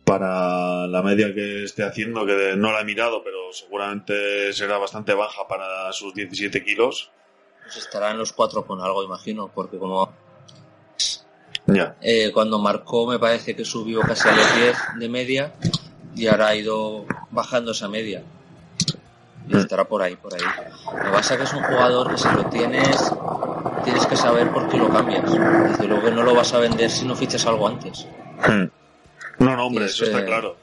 [0.04, 5.14] para la media que esté haciendo, que no la he mirado, pero seguramente será bastante
[5.14, 7.10] baja para sus 17 kilos.
[7.62, 10.12] Pues estarán los cuatro con algo, imagino, porque como
[11.66, 11.96] Ya.
[12.02, 15.54] eh, cuando marcó me parece que subió casi a los 10 de media
[16.14, 18.22] y ahora ha ido bajando esa media.
[19.48, 20.40] Y estará por ahí, por ahí.
[20.40, 23.12] Lo que pasa es que es un jugador que si lo tienes,
[23.84, 25.30] tienes que saber por qué lo cambias.
[25.30, 28.06] Desde luego que no lo vas a vender si no fichas algo antes.
[28.46, 28.64] Hmm.
[29.38, 30.56] No, no, hombre, eso está eh, claro.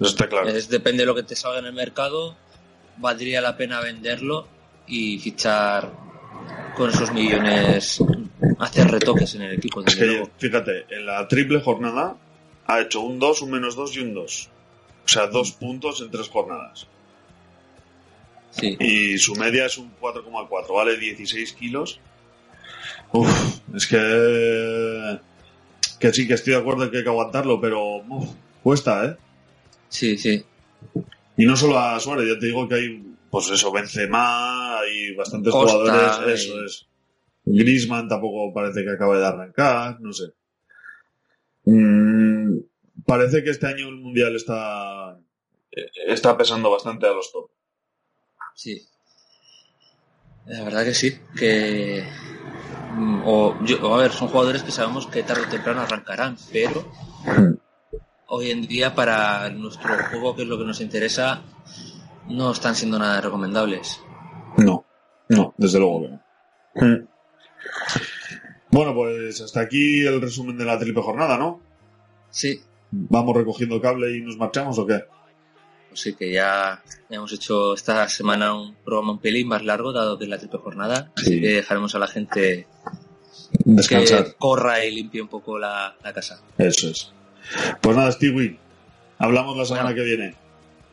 [0.00, 0.48] Eso está claro.
[0.48, 2.36] Es, depende de lo que te salga en el mercado,
[2.96, 4.46] valdría la pena venderlo
[4.86, 5.90] y fichar
[6.76, 8.02] con esos millones,
[8.58, 9.82] hacer retoques en el equipo.
[9.84, 10.30] Es que, luego.
[10.38, 12.16] fíjate, en la triple jornada
[12.66, 14.50] ha hecho un 2, un menos 2 y un 2.
[15.04, 16.88] O sea, dos puntos en tres jornadas.
[18.58, 18.76] Sí.
[18.80, 22.00] Y su media es un 4,4, vale 16 kilos.
[23.12, 25.20] Uf, es que.
[26.00, 28.28] Que sí, que estoy de acuerdo en que hay que aguantarlo, pero uf,
[28.62, 29.16] cuesta, ¿eh?
[29.88, 30.44] Sí, sí.
[31.36, 35.52] Y no solo a Suárez, ya te digo que hay, pues eso, Benzema, hay bastantes
[35.52, 36.86] Costa, jugadores, y- eso es.
[37.44, 40.24] Griezmann tampoco parece que acabe de arrancar, no sé.
[41.64, 42.58] Mm,
[43.06, 45.18] parece que este año el Mundial está,
[45.72, 47.50] eh, está pesando bastante a los top.
[48.56, 48.82] Sí.
[50.46, 52.04] La verdad que sí, que...
[52.94, 56.84] mm, O, yo- a ver, son jugadores que sabemos que tarde o temprano arrancarán, pero
[58.28, 61.42] hoy en día para nuestro juego, que es lo que nos interesa,
[62.28, 64.00] no están siendo nada recomendables.
[64.56, 64.84] No,
[65.28, 66.86] no, desde luego que no.
[66.86, 67.08] Mm.
[68.70, 71.60] Bueno, pues hasta aquí el resumen de la triple jornada, ¿no?
[72.30, 72.60] Sí.
[72.90, 75.04] ¿Vamos recogiendo cable y nos marchamos o qué?
[75.92, 80.24] Así que ya, hemos hecho esta semana un programa un pelín más largo, dado que
[80.24, 81.10] es la triple jornada.
[81.16, 82.66] Así que dejaremos a la gente
[83.64, 84.24] Descansar.
[84.24, 86.42] que corra y limpie un poco la, la casa.
[86.58, 87.12] Eso es.
[87.80, 88.58] Pues nada, Stewie,
[89.18, 90.34] hablamos la semana que viene.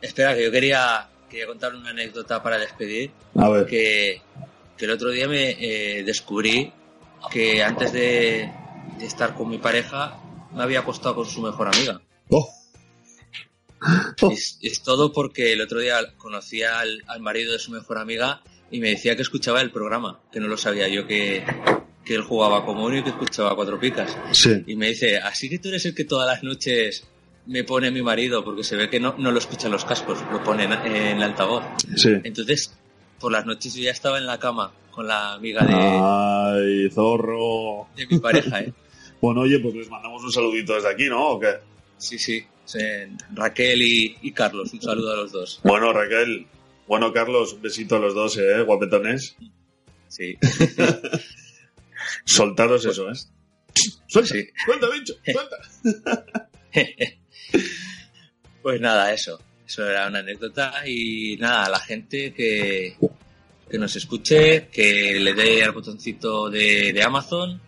[0.00, 3.10] Espera, que yo quería, quería contar una anécdota para despedir.
[3.36, 3.66] A ver.
[3.66, 4.22] Que,
[4.76, 6.72] que el otro día me eh, descubrí
[7.30, 8.50] que antes de,
[8.98, 10.18] de estar con mi pareja
[10.54, 12.00] me había acostado con su mejor amiga.
[12.30, 12.48] Oh.
[14.30, 18.42] Es, es todo porque el otro día conocí al, al marido de su mejor amiga
[18.70, 21.44] y me decía que escuchaba el programa, que no lo sabía yo que,
[22.04, 24.16] que él jugaba como uno y que escuchaba cuatro picas.
[24.32, 24.62] Sí.
[24.66, 27.06] Y me dice, así que tú eres el que todas las noches
[27.46, 30.42] me pone mi marido, porque se ve que no, no lo escuchan los cascos, lo
[30.42, 31.62] pone en, en altavoz.
[31.96, 32.10] Sí.
[32.24, 32.74] Entonces,
[33.20, 37.88] por las noches yo ya estaba en la cama con la amiga de, Ay, zorro.
[37.96, 38.72] de mi pareja, ¿eh?
[39.20, 41.30] Bueno, oye, pues les mandamos un saludito desde aquí, ¿no?
[41.30, 41.54] ¿O qué?
[41.98, 42.44] Sí, sí.
[43.34, 45.60] Raquel y, y Carlos, un saludo a los dos.
[45.64, 46.46] Bueno, Raquel.
[46.86, 48.62] Bueno, Carlos, un besito a los dos, ¿eh?
[48.62, 49.36] Guapetones.
[50.08, 50.36] Sí.
[52.24, 53.14] Soltaros eso, ¿eh?
[54.06, 54.46] Suelta, Sí.
[54.64, 55.56] suelta, bicho, suelta.
[58.62, 59.38] Pues nada, eso.
[59.66, 62.96] Eso era una anécdota y nada, a la gente que,
[63.70, 67.60] que nos escuche, que le dé al botoncito de, de Amazon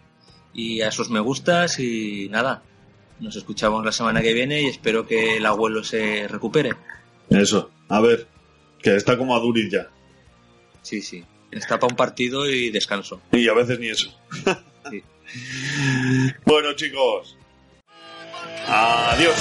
[0.54, 2.62] y a sus me gustas y nada.
[3.20, 6.74] Nos escuchamos la semana que viene y espero que el abuelo se recupere.
[7.30, 8.26] Eso, a ver,
[8.82, 9.88] que está como a Duriz ya.
[10.82, 11.24] Sí, sí.
[11.50, 13.20] Está para un partido y descanso.
[13.32, 14.10] Y a veces ni eso.
[14.88, 15.02] Sí.
[16.44, 17.36] Bueno, chicos.
[18.68, 19.34] Adiós.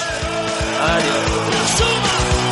[0.79, 2.44] Adiós.